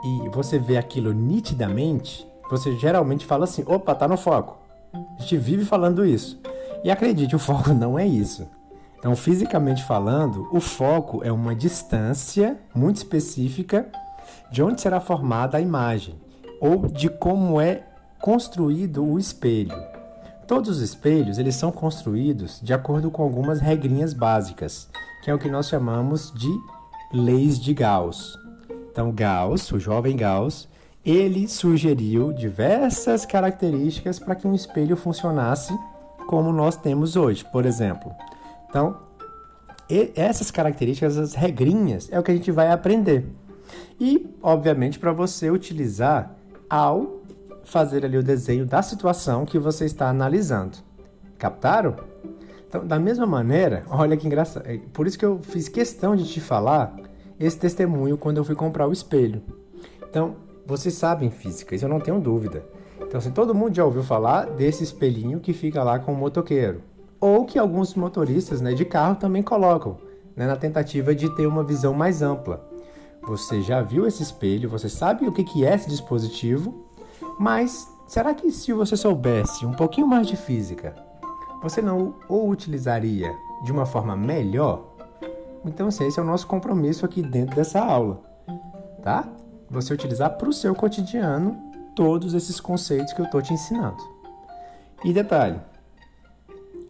e 0.03 0.29
você 0.29 0.59
vê 0.59 0.77
aquilo 0.77 1.13
nitidamente, 1.13 2.27
você 2.49 2.75
geralmente 2.75 3.25
fala 3.25 3.45
assim: 3.45 3.63
opa, 3.65 3.95
tá 3.95 4.07
no 4.07 4.17
foco. 4.17 4.57
A 4.93 5.21
gente 5.21 5.37
vive 5.37 5.65
falando 5.65 6.05
isso. 6.05 6.39
E 6.83 6.91
acredite, 6.91 7.35
o 7.35 7.39
foco 7.39 7.73
não 7.73 7.97
é 7.97 8.05
isso. 8.05 8.47
Então, 8.99 9.15
fisicamente 9.15 9.83
falando, 9.83 10.47
o 10.51 10.59
foco 10.59 11.23
é 11.23 11.31
uma 11.31 11.55
distância 11.55 12.59
muito 12.73 12.97
específica 12.97 13.87
de 14.51 14.63
onde 14.63 14.81
será 14.81 14.99
formada 14.99 15.57
a 15.57 15.61
imagem 15.61 16.15
ou 16.59 16.87
de 16.87 17.09
como 17.09 17.61
é 17.61 17.83
construído 18.19 19.05
o 19.05 19.19
espelho. 19.19 19.75
Todos 20.47 20.77
os 20.77 20.81
espelhos 20.81 21.37
eles 21.37 21.55
são 21.55 21.71
construídos 21.71 22.59
de 22.61 22.73
acordo 22.73 23.11
com 23.11 23.21
algumas 23.21 23.59
regrinhas 23.59 24.13
básicas, 24.13 24.89
que 25.21 25.29
é 25.29 25.33
o 25.33 25.39
que 25.39 25.49
nós 25.49 25.67
chamamos 25.67 26.31
de 26.33 26.49
leis 27.11 27.59
de 27.59 27.73
Gauss. 27.73 28.37
Então, 28.91 29.11
Gauss, 29.11 29.71
o 29.71 29.79
jovem 29.79 30.15
Gauss, 30.15 30.67
ele 31.05 31.47
sugeriu 31.47 32.33
diversas 32.33 33.25
características 33.25 34.19
para 34.19 34.35
que 34.35 34.47
um 34.47 34.53
espelho 34.53 34.97
funcionasse 34.97 35.77
como 36.27 36.51
nós 36.51 36.75
temos 36.75 37.15
hoje. 37.15 37.45
Por 37.45 37.65
exemplo, 37.65 38.11
então, 38.69 38.97
essas 40.15 40.51
características, 40.51 41.17
as 41.17 41.33
regrinhas, 41.33 42.09
é 42.11 42.19
o 42.19 42.23
que 42.23 42.31
a 42.31 42.35
gente 42.35 42.51
vai 42.51 42.71
aprender. 42.71 43.25
E, 43.99 44.29
obviamente, 44.41 44.99
para 44.99 45.11
você 45.11 45.49
utilizar 45.49 46.35
ao 46.69 47.21
fazer 47.63 48.05
ali 48.05 48.17
o 48.17 48.23
desenho 48.23 48.65
da 48.65 48.81
situação 48.81 49.45
que 49.45 49.59
você 49.59 49.85
está 49.85 50.09
analisando. 50.09 50.77
Captaram? 51.37 51.95
Então, 52.67 52.85
da 52.85 52.99
mesma 52.99 53.25
maneira, 53.25 53.83
olha 53.89 54.17
que 54.17 54.27
engraçado. 54.27 54.67
É 54.67 54.77
por 54.93 55.07
isso 55.07 55.17
que 55.17 55.25
eu 55.25 55.39
fiz 55.39 55.69
questão 55.69 56.15
de 56.15 56.25
te 56.25 56.41
falar 56.41 56.95
esse 57.39 57.57
testemunho 57.57 58.17
quando 58.17 58.37
eu 58.37 58.43
fui 58.43 58.55
comprar 58.55 58.87
o 58.87 58.91
espelho. 58.91 59.41
Então, 60.09 60.35
vocês 60.65 60.95
sabem 60.95 61.29
física, 61.29 61.75
isso 61.75 61.85
eu 61.85 61.89
não 61.89 61.99
tenho 61.99 62.19
dúvida. 62.19 62.65
Então, 63.01 63.19
assim, 63.19 63.31
todo 63.31 63.55
mundo 63.55 63.75
já 63.75 63.85
ouviu 63.85 64.03
falar 64.03 64.47
desse 64.47 64.83
espelhinho 64.83 65.39
que 65.39 65.53
fica 65.53 65.81
lá 65.83 65.97
com 65.97 66.11
o 66.11 66.15
motoqueiro 66.15 66.81
ou 67.19 67.45
que 67.45 67.57
alguns 67.57 67.95
motoristas 67.95 68.61
né, 68.61 68.73
de 68.73 68.85
carro 68.85 69.15
também 69.15 69.41
colocam, 69.41 69.97
né, 70.35 70.45
na 70.45 70.55
tentativa 70.55 71.15
de 71.15 71.33
ter 71.35 71.47
uma 71.47 71.63
visão 71.63 71.93
mais 71.93 72.21
ampla. 72.21 72.67
Você 73.23 73.61
já 73.61 73.81
viu 73.81 74.07
esse 74.07 74.23
espelho, 74.23 74.69
você 74.69 74.87
sabe 74.87 75.27
o 75.27 75.31
que 75.31 75.65
é 75.65 75.73
esse 75.73 75.89
dispositivo, 75.89 76.85
mas 77.39 77.87
será 78.07 78.33
que 78.33 78.51
se 78.51 78.71
você 78.71 78.95
soubesse 78.95 79.65
um 79.65 79.73
pouquinho 79.73 80.07
mais 80.07 80.27
de 80.27 80.35
física, 80.35 80.95
você 81.61 81.81
não 81.81 82.15
o 82.29 82.47
utilizaria 82.47 83.33
de 83.63 83.71
uma 83.71 83.85
forma 83.85 84.15
melhor? 84.15 84.95
Então, 85.65 85.87
assim, 85.87 86.07
esse 86.07 86.19
é 86.19 86.21
o 86.21 86.25
nosso 86.25 86.47
compromisso 86.47 87.05
aqui 87.05 87.21
dentro 87.21 87.55
dessa 87.55 87.79
aula, 87.83 88.21
tá? 89.01 89.27
Você 89.69 89.93
utilizar 89.93 90.37
para 90.37 90.47
o 90.47 90.53
seu 90.53 90.73
cotidiano 90.73 91.57
todos 91.95 92.33
esses 92.33 92.59
conceitos 92.59 93.11
que 93.13 93.19
eu 93.19 93.25
estou 93.25 93.41
te 93.41 93.53
ensinando. 93.53 93.97
E 95.03 95.11
detalhe, 95.11 95.59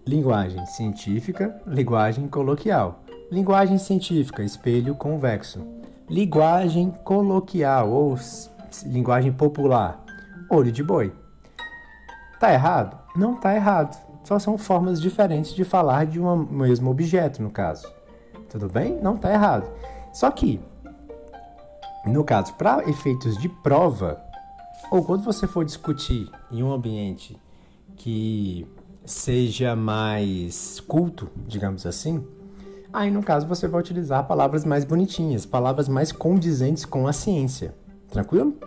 Linguagem 0.07 0.65
científica, 0.67 1.61
linguagem 1.67 2.29
coloquial. 2.29 3.01
Linguagem 3.29 3.77
científica, 3.77 4.41
espelho 4.41 4.95
convexo. 4.95 5.67
Linguagem 6.09 6.91
coloquial 7.03 7.91
ou 7.91 8.17
linguagem 8.85 9.33
popular, 9.33 10.01
olho 10.49 10.71
de 10.71 10.81
boi. 10.81 11.13
Tá 12.39 12.53
errado? 12.53 12.97
Não 13.17 13.35
tá 13.35 13.53
errado. 13.53 13.97
Só 14.27 14.37
são 14.37 14.57
formas 14.57 14.99
diferentes 14.99 15.55
de 15.55 15.63
falar 15.63 16.05
de 16.05 16.19
um 16.19 16.35
mesmo 16.35 16.91
objeto, 16.91 17.41
no 17.41 17.49
caso. 17.49 17.89
Tudo 18.49 18.67
bem? 18.67 18.99
Não 19.01 19.15
tá 19.15 19.31
errado. 19.31 19.71
Só 20.11 20.29
que, 20.29 20.59
no 22.05 22.25
caso, 22.25 22.53
para 22.55 22.83
efeitos 22.89 23.37
de 23.37 23.47
prova, 23.47 24.21
ou 24.91 25.01
quando 25.01 25.23
você 25.23 25.47
for 25.47 25.63
discutir 25.63 26.29
em 26.51 26.61
um 26.61 26.73
ambiente 26.73 27.37
que 27.95 28.67
seja 29.05 29.77
mais 29.77 30.81
culto, 30.81 31.29
digamos 31.47 31.85
assim, 31.85 32.21
aí 32.91 33.09
no 33.09 33.23
caso 33.23 33.47
você 33.47 33.65
vai 33.65 33.79
utilizar 33.79 34.27
palavras 34.27 34.65
mais 34.65 34.83
bonitinhas, 34.83 35.45
palavras 35.45 35.87
mais 35.87 36.11
condizentes 36.11 36.83
com 36.83 37.07
a 37.07 37.13
ciência. 37.13 37.73
Tranquilo? 38.11 38.57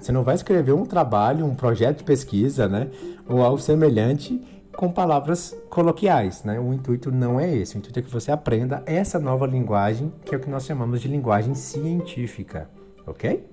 Você 0.00 0.10
não 0.10 0.24
vai 0.24 0.34
escrever 0.34 0.72
um 0.72 0.84
trabalho, 0.84 1.46
um 1.46 1.54
projeto 1.54 1.98
de 1.98 2.04
pesquisa, 2.04 2.68
né, 2.68 2.90
ou 3.28 3.40
algo 3.40 3.60
semelhante 3.60 4.59
com 4.80 4.90
palavras 4.90 5.54
coloquiais, 5.68 6.42
né? 6.42 6.58
O 6.58 6.72
intuito 6.72 7.12
não 7.12 7.38
é 7.38 7.54
esse. 7.54 7.76
O 7.76 7.78
intuito 7.78 7.98
é 7.98 8.02
que 8.02 8.08
você 8.08 8.32
aprenda 8.32 8.82
essa 8.86 9.18
nova 9.18 9.46
linguagem, 9.46 10.10
que 10.24 10.34
é 10.34 10.38
o 10.38 10.40
que 10.40 10.48
nós 10.48 10.64
chamamos 10.64 11.02
de 11.02 11.08
linguagem 11.08 11.54
científica, 11.54 12.70
ok? 13.06 13.46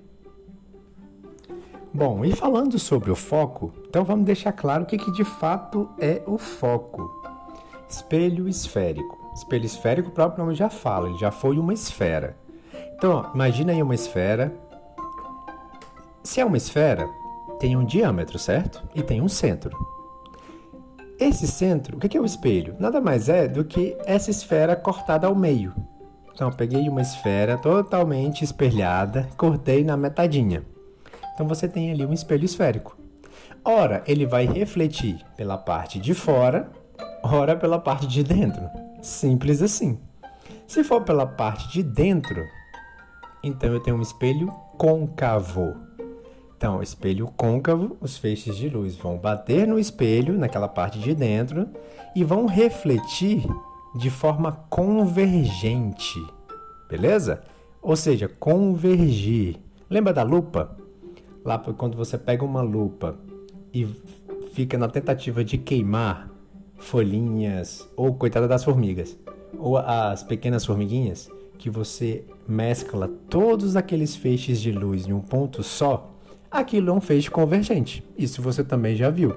Bom, 1.92 2.24
e 2.24 2.34
falando 2.34 2.78
sobre 2.78 3.10
o 3.10 3.14
foco, 3.14 3.74
então 3.86 4.06
vamos 4.06 4.24
deixar 4.24 4.52
claro 4.52 4.84
o 4.84 4.86
que, 4.86 4.96
que 4.96 5.12
de 5.12 5.22
fato 5.22 5.90
é 5.98 6.22
o 6.24 6.38
foco. 6.38 7.22
Espelho 7.86 8.48
esférico. 8.48 9.18
Espelho 9.34 9.66
esférico, 9.66 10.08
o 10.08 10.12
próprio 10.12 10.42
nome 10.42 10.56
já 10.56 10.70
fala, 10.70 11.10
ele 11.10 11.18
já 11.18 11.30
foi 11.30 11.58
uma 11.58 11.74
esfera. 11.74 12.38
Então, 12.96 13.12
ó, 13.12 13.34
imagina 13.34 13.72
aí 13.72 13.82
uma 13.82 13.94
esfera. 13.94 14.50
Se 16.24 16.40
é 16.40 16.44
uma 16.46 16.56
esfera, 16.56 17.06
tem 17.60 17.76
um 17.76 17.84
diâmetro, 17.84 18.38
certo? 18.38 18.82
E 18.94 19.02
tem 19.02 19.20
um 19.20 19.28
centro. 19.28 19.97
Esse 21.18 21.48
centro, 21.48 21.96
o 21.96 22.00
que 22.00 22.16
é 22.16 22.20
o 22.20 22.24
espelho? 22.24 22.76
Nada 22.78 23.00
mais 23.00 23.28
é 23.28 23.48
do 23.48 23.64
que 23.64 23.96
essa 24.06 24.30
esfera 24.30 24.76
cortada 24.76 25.26
ao 25.26 25.34
meio. 25.34 25.74
Então, 26.32 26.52
peguei 26.52 26.88
uma 26.88 27.02
esfera 27.02 27.58
totalmente 27.58 28.44
espelhada, 28.44 29.28
cortei 29.36 29.82
na 29.82 29.96
metadinha. 29.96 30.62
Então, 31.34 31.48
você 31.48 31.66
tem 31.66 31.90
ali 31.90 32.06
um 32.06 32.12
espelho 32.12 32.44
esférico. 32.44 32.96
Ora, 33.64 34.04
ele 34.06 34.26
vai 34.26 34.46
refletir 34.46 35.18
pela 35.36 35.58
parte 35.58 35.98
de 35.98 36.14
fora, 36.14 36.70
ora 37.20 37.56
pela 37.56 37.80
parte 37.80 38.06
de 38.06 38.22
dentro. 38.22 38.62
Simples 39.02 39.60
assim. 39.60 39.98
Se 40.68 40.84
for 40.84 41.02
pela 41.02 41.26
parte 41.26 41.68
de 41.72 41.82
dentro, 41.82 42.44
então 43.42 43.72
eu 43.72 43.80
tenho 43.80 43.96
um 43.96 44.02
espelho 44.02 44.46
côncavo. 44.76 45.87
Então, 46.58 46.82
espelho 46.82 47.28
côncavo, 47.36 47.96
os 48.00 48.18
feixes 48.18 48.56
de 48.56 48.68
luz 48.68 48.96
vão 48.96 49.16
bater 49.16 49.64
no 49.64 49.78
espelho, 49.78 50.36
naquela 50.36 50.66
parte 50.66 50.98
de 50.98 51.14
dentro, 51.14 51.68
e 52.16 52.24
vão 52.24 52.46
refletir 52.46 53.46
de 53.94 54.10
forma 54.10 54.50
convergente. 54.68 56.20
Beleza? 56.90 57.44
Ou 57.80 57.94
seja, 57.94 58.26
convergir. 58.26 59.58
Lembra 59.88 60.12
da 60.12 60.24
lupa? 60.24 60.76
Lá 61.44 61.60
quando 61.60 61.96
você 61.96 62.18
pega 62.18 62.44
uma 62.44 62.60
lupa 62.60 63.16
e 63.72 63.86
fica 64.52 64.76
na 64.76 64.88
tentativa 64.88 65.44
de 65.44 65.58
queimar 65.58 66.28
folhinhas 66.76 67.88
ou 67.96 68.14
coitada 68.14 68.48
das 68.48 68.64
formigas, 68.64 69.16
ou 69.56 69.76
as 69.76 70.24
pequenas 70.24 70.66
formiguinhas, 70.66 71.30
que 71.56 71.70
você 71.70 72.24
mescla 72.48 73.06
todos 73.30 73.76
aqueles 73.76 74.16
feixes 74.16 74.60
de 74.60 74.72
luz 74.72 75.06
em 75.06 75.12
um 75.12 75.20
ponto 75.20 75.62
só, 75.62 76.17
aquilo 76.50 76.90
é 76.90 76.92
um 76.92 77.00
feixe 77.00 77.30
convergente. 77.30 78.04
Isso 78.16 78.42
você 78.42 78.64
também 78.64 78.94
já 78.94 79.10
viu. 79.10 79.34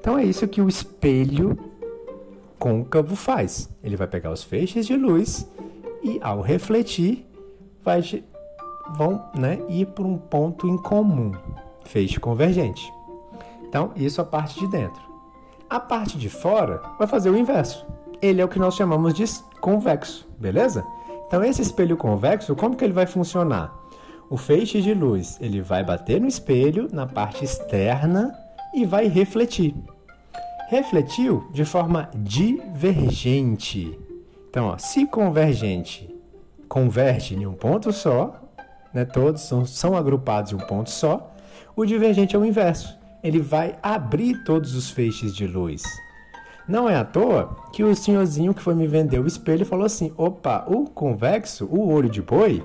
Então 0.00 0.18
é 0.18 0.24
isso 0.24 0.46
que 0.48 0.60
o 0.60 0.68
espelho 0.68 1.58
côncavo 2.58 3.16
faz. 3.16 3.70
Ele 3.82 3.96
vai 3.96 4.06
pegar 4.06 4.30
os 4.30 4.42
feixes 4.42 4.86
de 4.86 4.96
luz 4.96 5.48
e 6.02 6.18
ao 6.22 6.40
refletir 6.40 7.26
vai 7.82 8.02
vão 8.90 9.24
né, 9.34 9.60
ir 9.68 9.86
para 9.86 10.04
um 10.04 10.18
ponto 10.18 10.66
em 10.66 10.76
comum, 10.76 11.32
feixe 11.84 12.20
convergente. 12.20 12.92
Então, 13.62 13.92
isso 13.96 14.20
a 14.20 14.24
parte 14.24 14.60
de 14.60 14.66
dentro. 14.66 15.02
A 15.68 15.80
parte 15.80 16.18
de 16.18 16.28
fora 16.28 16.82
vai 16.98 17.06
fazer 17.06 17.30
o 17.30 17.36
inverso. 17.36 17.84
Ele 18.20 18.40
é 18.40 18.44
o 18.44 18.48
que 18.48 18.58
nós 18.58 18.74
chamamos 18.74 19.14
de 19.14 19.24
convexo, 19.60 20.28
beleza? 20.38 20.86
Então, 21.26 21.42
esse 21.42 21.62
espelho 21.62 21.96
convexo, 21.96 22.54
como 22.54 22.76
que 22.76 22.84
ele 22.84 22.92
vai 22.92 23.06
funcionar? 23.06 23.74
O 24.34 24.36
feixe 24.36 24.82
de 24.82 24.92
luz 24.92 25.38
ele 25.40 25.60
vai 25.60 25.84
bater 25.84 26.20
no 26.20 26.26
espelho 26.26 26.88
na 26.92 27.06
parte 27.06 27.44
externa 27.44 28.36
e 28.74 28.84
vai 28.84 29.06
refletir. 29.06 29.72
Refletiu 30.68 31.48
de 31.52 31.64
forma 31.64 32.10
divergente. 32.12 33.96
Então, 34.50 34.66
ó, 34.66 34.76
se 34.76 35.06
convergente 35.06 36.12
converte 36.68 37.36
em 37.36 37.46
um 37.46 37.52
ponto 37.52 37.92
só, 37.92 38.42
né, 38.92 39.04
todos 39.04 39.42
são, 39.42 39.64
são 39.64 39.96
agrupados 39.96 40.50
em 40.50 40.56
um 40.56 40.66
ponto 40.66 40.90
só, 40.90 41.32
o 41.76 41.84
divergente 41.84 42.34
é 42.34 42.38
o 42.38 42.44
inverso. 42.44 42.98
Ele 43.22 43.38
vai 43.38 43.78
abrir 43.80 44.42
todos 44.42 44.74
os 44.74 44.90
feixes 44.90 45.32
de 45.32 45.46
luz. 45.46 45.84
Não 46.66 46.90
é 46.90 46.96
à 46.96 47.04
toa 47.04 47.56
que 47.72 47.84
o 47.84 47.94
senhorzinho 47.94 48.52
que 48.52 48.62
foi 48.62 48.74
me 48.74 48.88
vender 48.88 49.20
o 49.20 49.28
espelho 49.28 49.64
falou 49.64 49.86
assim: 49.86 50.12
opa, 50.16 50.64
o 50.66 50.90
convexo, 50.90 51.66
o 51.66 51.88
olho 51.88 52.10
de 52.10 52.20
boi, 52.20 52.64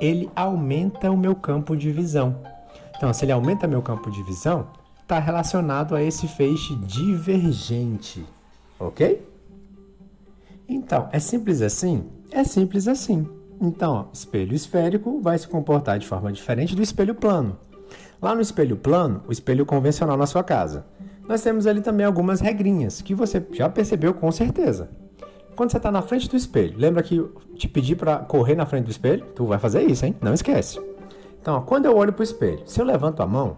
ele 0.00 0.30
aumenta 0.34 1.10
o 1.10 1.16
meu 1.16 1.34
campo 1.34 1.76
de 1.76 1.90
visão. 1.90 2.36
Então, 2.96 3.12
se 3.12 3.24
ele 3.24 3.32
aumenta 3.32 3.66
meu 3.66 3.82
campo 3.82 4.10
de 4.10 4.22
visão, 4.22 4.68
está 5.02 5.18
relacionado 5.18 5.94
a 5.94 6.02
esse 6.02 6.26
feixe 6.28 6.74
divergente, 6.76 8.24
ok? 8.78 9.26
Então, 10.68 11.08
é 11.12 11.18
simples 11.18 11.62
assim? 11.62 12.04
É 12.30 12.44
simples 12.44 12.86
assim. 12.86 13.28
Então, 13.60 13.92
ó, 13.92 14.04
espelho 14.12 14.54
esférico 14.54 15.20
vai 15.20 15.38
se 15.38 15.48
comportar 15.48 15.98
de 15.98 16.06
forma 16.06 16.32
diferente 16.32 16.74
do 16.74 16.82
espelho 16.82 17.14
plano. 17.14 17.58
Lá 18.22 18.34
no 18.34 18.40
espelho 18.40 18.76
plano, 18.76 19.22
o 19.26 19.32
espelho 19.32 19.66
convencional 19.66 20.16
na 20.16 20.26
sua 20.26 20.44
casa, 20.44 20.86
nós 21.28 21.42
temos 21.42 21.66
ali 21.66 21.80
também 21.80 22.06
algumas 22.06 22.40
regrinhas 22.40 23.02
que 23.02 23.14
você 23.14 23.44
já 23.52 23.68
percebeu 23.68 24.14
com 24.14 24.30
certeza. 24.30 24.90
Quando 25.56 25.70
você 25.70 25.76
está 25.76 25.90
na 25.90 26.02
frente 26.02 26.28
do 26.28 26.36
espelho, 26.36 26.78
lembra 26.78 27.02
que 27.02 27.22
te 27.56 27.68
pedi 27.68 27.94
para 27.94 28.18
correr 28.18 28.54
na 28.54 28.66
frente 28.66 28.84
do 28.84 28.90
espelho? 28.90 29.26
Tu 29.34 29.44
vai 29.44 29.58
fazer 29.58 29.82
isso, 29.82 30.06
hein? 30.06 30.16
Não 30.20 30.32
esquece. 30.32 30.80
Então, 31.40 31.56
ó, 31.56 31.60
quando 31.60 31.86
eu 31.86 31.96
olho 31.96 32.12
para 32.12 32.20
o 32.20 32.24
espelho, 32.24 32.62
se 32.66 32.80
eu 32.80 32.84
levanto 32.84 33.22
a 33.22 33.26
mão, 33.26 33.56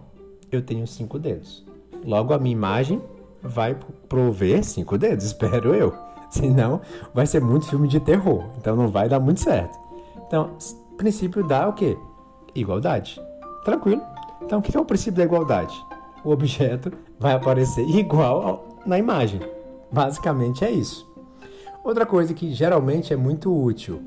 eu 0.51 0.61
tenho 0.61 0.85
cinco 0.87 1.19
dedos. 1.19 1.65
Logo, 2.05 2.33
a 2.33 2.39
minha 2.39 2.53
imagem 2.53 3.01
vai 3.41 3.77
prover 4.07 4.63
cinco 4.63 4.97
dedos, 4.97 5.25
espero 5.25 5.73
eu. 5.73 5.93
Senão, 6.29 6.81
vai 7.13 7.27
ser 7.27 7.41
muito 7.41 7.67
filme 7.67 7.87
de 7.87 7.99
terror. 7.99 8.45
Então, 8.57 8.75
não 8.75 8.87
vai 8.87 9.07
dar 9.07 9.19
muito 9.19 9.39
certo. 9.39 9.77
Então, 10.25 10.57
princípio 10.97 11.45
dá 11.47 11.67
o 11.67 11.73
quê? 11.73 11.97
Igualdade. 12.55 13.21
Tranquilo. 13.63 14.01
Então, 14.41 14.59
o 14.59 14.61
que 14.61 14.75
é 14.75 14.79
o 14.79 14.85
princípio 14.85 15.17
da 15.17 15.23
igualdade? 15.23 15.75
O 16.23 16.31
objeto 16.31 16.91
vai 17.19 17.33
aparecer 17.33 17.85
igual 17.95 18.65
na 18.85 18.97
imagem. 18.97 19.41
Basicamente 19.91 20.65
é 20.65 20.71
isso. 20.71 21.12
Outra 21.83 22.05
coisa 22.05 22.33
que 22.33 22.53
geralmente 22.53 23.11
é 23.11 23.17
muito 23.17 23.53
útil: 23.53 24.01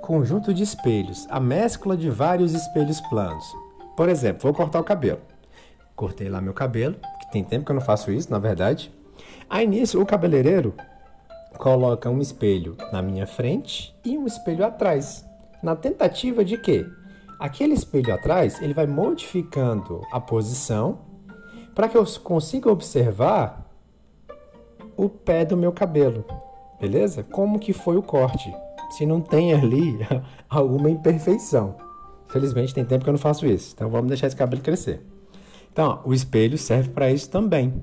conjunto 0.00 0.54
de 0.54 0.62
espelhos, 0.62 1.26
a 1.28 1.38
mescla 1.38 1.94
de 1.96 2.08
vários 2.08 2.54
espelhos 2.54 3.00
planos. 3.02 3.44
Por 3.94 4.08
exemplo, 4.08 4.42
vou 4.42 4.54
cortar 4.54 4.80
o 4.80 4.84
cabelo. 4.84 5.20
Cortei 5.94 6.30
lá 6.30 6.40
meu 6.40 6.54
cabelo, 6.54 6.96
que 7.20 7.30
tem 7.30 7.44
tempo 7.44 7.66
que 7.66 7.72
eu 7.72 7.74
não 7.74 7.82
faço 7.82 8.10
isso, 8.10 8.30
na 8.30 8.38
verdade. 8.38 8.90
Aí 9.50 9.66
nisso, 9.66 10.00
o 10.00 10.06
cabeleireiro 10.06 10.74
coloca 11.58 12.08
um 12.08 12.22
espelho 12.22 12.74
na 12.90 13.02
minha 13.02 13.26
frente 13.26 13.94
e 14.02 14.16
um 14.16 14.26
espelho 14.26 14.64
atrás, 14.64 15.22
na 15.62 15.76
tentativa 15.76 16.42
de 16.42 16.56
que 16.56 16.86
aquele 17.38 17.74
espelho 17.74 18.14
atrás 18.14 18.62
ele 18.62 18.72
vai 18.72 18.86
modificando 18.86 20.00
a 20.10 20.18
posição 20.18 21.00
para 21.74 21.86
que 21.86 21.98
eu 21.98 22.04
consiga 22.22 22.70
observar 22.70 23.70
o 24.96 25.08
pé 25.08 25.44
do 25.44 25.56
meu 25.56 25.72
cabelo, 25.72 26.24
beleza? 26.80 27.22
Como 27.22 27.58
que 27.58 27.72
foi 27.72 27.96
o 27.96 28.02
corte? 28.02 28.52
Se 28.90 29.04
não 29.04 29.20
tem 29.20 29.52
ali 29.52 29.98
alguma 30.48 30.90
imperfeição. 30.90 31.76
Felizmente 32.26 32.74
tem 32.74 32.84
tempo 32.84 33.04
que 33.04 33.10
eu 33.10 33.12
não 33.12 33.18
faço 33.18 33.44
isso, 33.44 33.72
então 33.74 33.90
vamos 33.90 34.08
deixar 34.08 34.28
esse 34.28 34.36
cabelo 34.36 34.62
crescer. 34.62 35.04
Então, 35.72 36.00
ó, 36.04 36.08
o 36.08 36.14
espelho 36.14 36.56
serve 36.56 36.90
para 36.90 37.10
isso 37.10 37.28
também. 37.28 37.74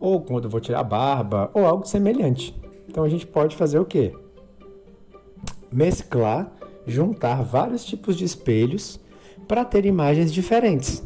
Ou 0.00 0.20
quando 0.20 0.44
eu 0.44 0.50
vou 0.50 0.60
tirar 0.60 0.80
a 0.80 0.84
barba, 0.84 1.50
ou 1.54 1.64
algo 1.66 1.86
semelhante. 1.86 2.54
Então 2.88 3.04
a 3.04 3.08
gente 3.08 3.26
pode 3.26 3.56
fazer 3.56 3.78
o 3.78 3.84
quê? 3.84 4.14
Mesclar, 5.70 6.52
juntar 6.86 7.42
vários 7.42 7.84
tipos 7.84 8.16
de 8.16 8.24
espelhos 8.24 9.00
para 9.48 9.64
ter 9.64 9.84
imagens 9.84 10.32
diferentes. 10.32 11.02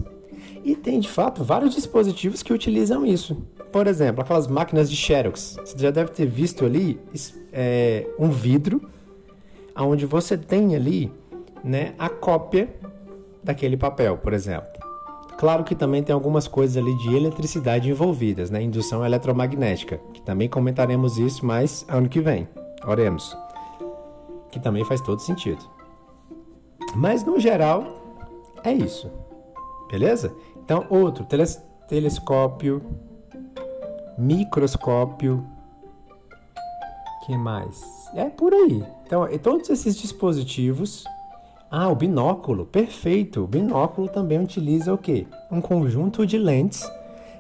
E 0.65 0.77
tem 0.77 1.01
de 1.01 1.09
fato 1.09 1.43
vários 1.43 1.75
dispositivos 1.75 2.43
que 2.43 2.53
utilizam 2.53 3.07
isso. 3.07 3.43
Por 3.73 3.87
exemplo, 3.87 4.23
aquelas 4.23 4.47
máquinas 4.47 4.91
de 4.91 4.97
Xerox. 4.97 5.57
Você 5.65 5.79
já 5.79 5.91
deve 5.91 6.11
ter 6.11 6.27
visto 6.27 6.65
ali 6.65 7.01
é, 7.53 8.09
um 8.19 8.31
vidro 8.31 8.91
onde 9.77 10.07
você 10.07 10.37
tem 10.37 10.75
ali 10.75 11.13
né, 11.63 11.95
a 11.99 12.09
cópia 12.09 12.69
daquele 13.43 13.77
papel, 13.77 14.17
por 14.19 14.33
exemplo. 14.33 14.79
Claro 15.39 15.63
que 15.63 15.75
também 15.75 16.03
tem 16.03 16.13
algumas 16.13 16.49
coisas 16.49 16.77
ali 16.77 16.97
de 16.97 17.15
eletricidade 17.15 17.89
envolvidas, 17.89 18.51
né? 18.51 18.61
Indução 18.61 19.05
eletromagnética, 19.05 20.01
que 20.13 20.21
também 20.21 20.49
comentaremos 20.49 21.17
isso 21.17 21.47
mais 21.47 21.87
ano 21.89 22.09
que 22.09 22.21
vem. 22.21 22.49
Oremos. 22.85 23.37
Que 24.51 24.59
também 24.59 24.85
faz 24.85 25.01
todo 25.01 25.21
sentido. 25.21 25.65
Mas 26.97 27.25
no 27.25 27.39
geral, 27.39 28.03
é 28.65 28.73
isso. 28.73 29.09
Beleza? 29.89 30.35
Então, 30.57 30.87
outro, 30.91 31.25
teles 31.25 31.63
telescópio, 31.89 32.83
microscópio, 34.19 35.47
que 37.25 37.37
mais? 37.37 37.81
É 38.15 38.29
por 38.31 38.53
aí. 38.53 38.83
Então, 39.07 39.27
todos 39.39 39.69
esses 39.71 39.97
dispositivos. 39.97 41.05
Ah, 41.71 41.89
o 41.89 41.95
binóculo, 41.95 42.65
perfeito. 42.65 43.45
O 43.45 43.47
binóculo 43.47 44.09
também 44.09 44.43
utiliza 44.43 44.93
o 44.95 44.97
quê? 44.97 45.27
Um 45.53 45.61
conjunto 45.61 46.27
de 46.27 46.39
lentes 46.39 46.91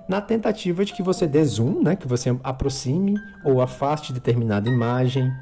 na 0.06 0.20
tentativa 0.20 0.84
de 0.84 0.92
que 0.92 1.02
você 1.02 1.26
dê 1.26 1.42
zoom, 1.42 1.82
né? 1.82 1.96
Que 1.96 2.06
você 2.06 2.36
aproxime 2.44 3.14
ou 3.42 3.62
afaste 3.62 4.12
determinada 4.12 4.68
imagem. 4.68 5.32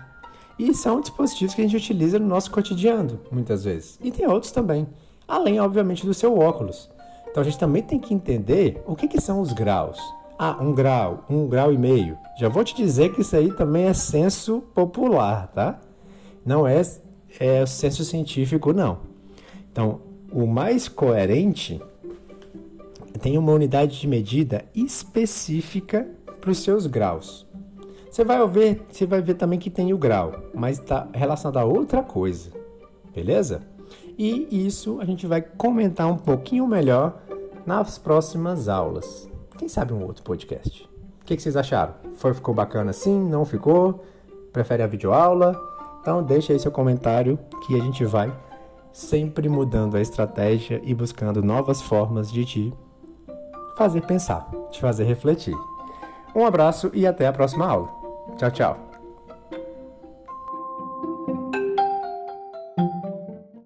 E 0.57 0.73
são 0.73 1.01
dispositivos 1.01 1.53
que 1.53 1.61
a 1.61 1.65
gente 1.65 1.77
utiliza 1.77 2.19
no 2.19 2.27
nosso 2.27 2.51
cotidiano, 2.53 3.21
muitas 3.31 3.65
vezes. 3.65 3.99
E 4.01 4.13
tem 4.13 4.27
outros 4.27 4.53
também, 4.53 4.87
além, 5.27 5.61
obviamente, 5.61 6.07
do 6.07 6.15
seu 6.15 6.39
óculos. 6.39 6.89
Então 7.29 7.43
a 7.43 7.45
gente 7.45 7.59
também 7.59 7.83
tem 7.83 7.99
que 7.99 8.15
entender 8.15 8.81
o 8.87 8.95
que, 8.95 9.09
que 9.09 9.21
são 9.21 9.41
os 9.41 9.53
graus. 9.53 9.99
Ah, 10.39 10.59
um 10.61 10.73
grau, 10.73 11.25
um 11.31 11.49
grau 11.49 11.73
e 11.73 11.79
meio. 11.79 12.19
Já 12.39 12.49
vou 12.49 12.63
te 12.63 12.75
dizer 12.75 13.13
que 13.13 13.23
isso 13.23 13.35
aí 13.35 13.51
também 13.53 13.87
é 13.87 13.95
senso 13.95 14.61
popular, 14.75 15.49
tá? 15.49 15.81
Não 16.45 16.67
é, 16.67 16.83
é 17.41 17.65
senso 17.65 18.05
científico, 18.05 18.73
não. 18.73 18.99
Então, 19.73 20.01
o 20.31 20.47
mais 20.47 20.89
coerente 20.89 21.81
tem 23.21 23.39
uma 23.39 23.53
unidade 23.53 23.99
de 23.99 24.07
medida 24.07 24.65
específica 24.75 26.07
para 26.41 26.51
os 26.51 26.59
seus 26.59 26.87
graus. 26.87 27.47
Você 28.11 28.25
vai 28.25 28.47
ver, 28.47 28.87
você 28.91 29.07
vai 29.07 29.21
ver 29.21 29.35
também 29.35 29.59
que 29.59 29.71
tem 29.71 29.93
o 29.93 29.99
grau, 29.99 30.35
mas 30.55 30.79
está 30.79 31.09
relacionado 31.13 31.59
a 31.59 31.65
outra 31.65 32.03
coisa, 32.03 32.51
beleza? 33.15 33.63
E 34.19 34.67
isso 34.67 35.01
a 35.01 35.05
gente 35.05 35.27
vai 35.27 35.43
comentar 35.43 36.07
um 36.11 36.17
pouquinho 36.17 36.67
melhor 36.67 37.23
nas 37.67 37.99
próximas 37.99 38.69
aulas. 38.69 39.26
Quem 39.57 39.69
sabe 39.69 39.93
um 39.93 40.03
outro 40.05 40.23
podcast. 40.23 40.89
O 41.21 41.25
que, 41.25 41.37
que 41.37 41.43
vocês 41.43 41.57
acharam? 41.57 41.95
Foi, 42.17 42.33
ficou 42.35 42.55
bacana 42.55 42.91
assim? 42.91 43.19
Não 43.19 43.45
ficou? 43.45 44.05
Prefere 44.53 44.83
a 44.83 44.87
videoaula? 44.87 45.59
Então 46.01 46.23
deixa 46.23 46.53
aí 46.53 46.59
seu 46.59 46.71
comentário 46.71 47.39
que 47.67 47.75
a 47.75 47.83
gente 47.83 48.05
vai 48.05 48.33
sempre 48.93 49.49
mudando 49.49 49.97
a 49.97 50.01
estratégia 50.01 50.81
e 50.83 50.95
buscando 50.95 51.43
novas 51.43 51.83
formas 51.83 52.33
de 52.33 52.45
te 52.45 52.75
fazer 53.77 54.01
pensar, 54.03 54.51
te 54.71 54.81
fazer 54.81 55.05
refletir. 55.05 55.55
Um 56.35 56.47
abraço 56.47 56.91
e 56.95 57.07
até 57.07 57.27
a 57.27 57.33
próxima 57.33 57.67
aula. 57.67 57.89
Tchau, 58.39 58.51
tchau. 58.51 58.86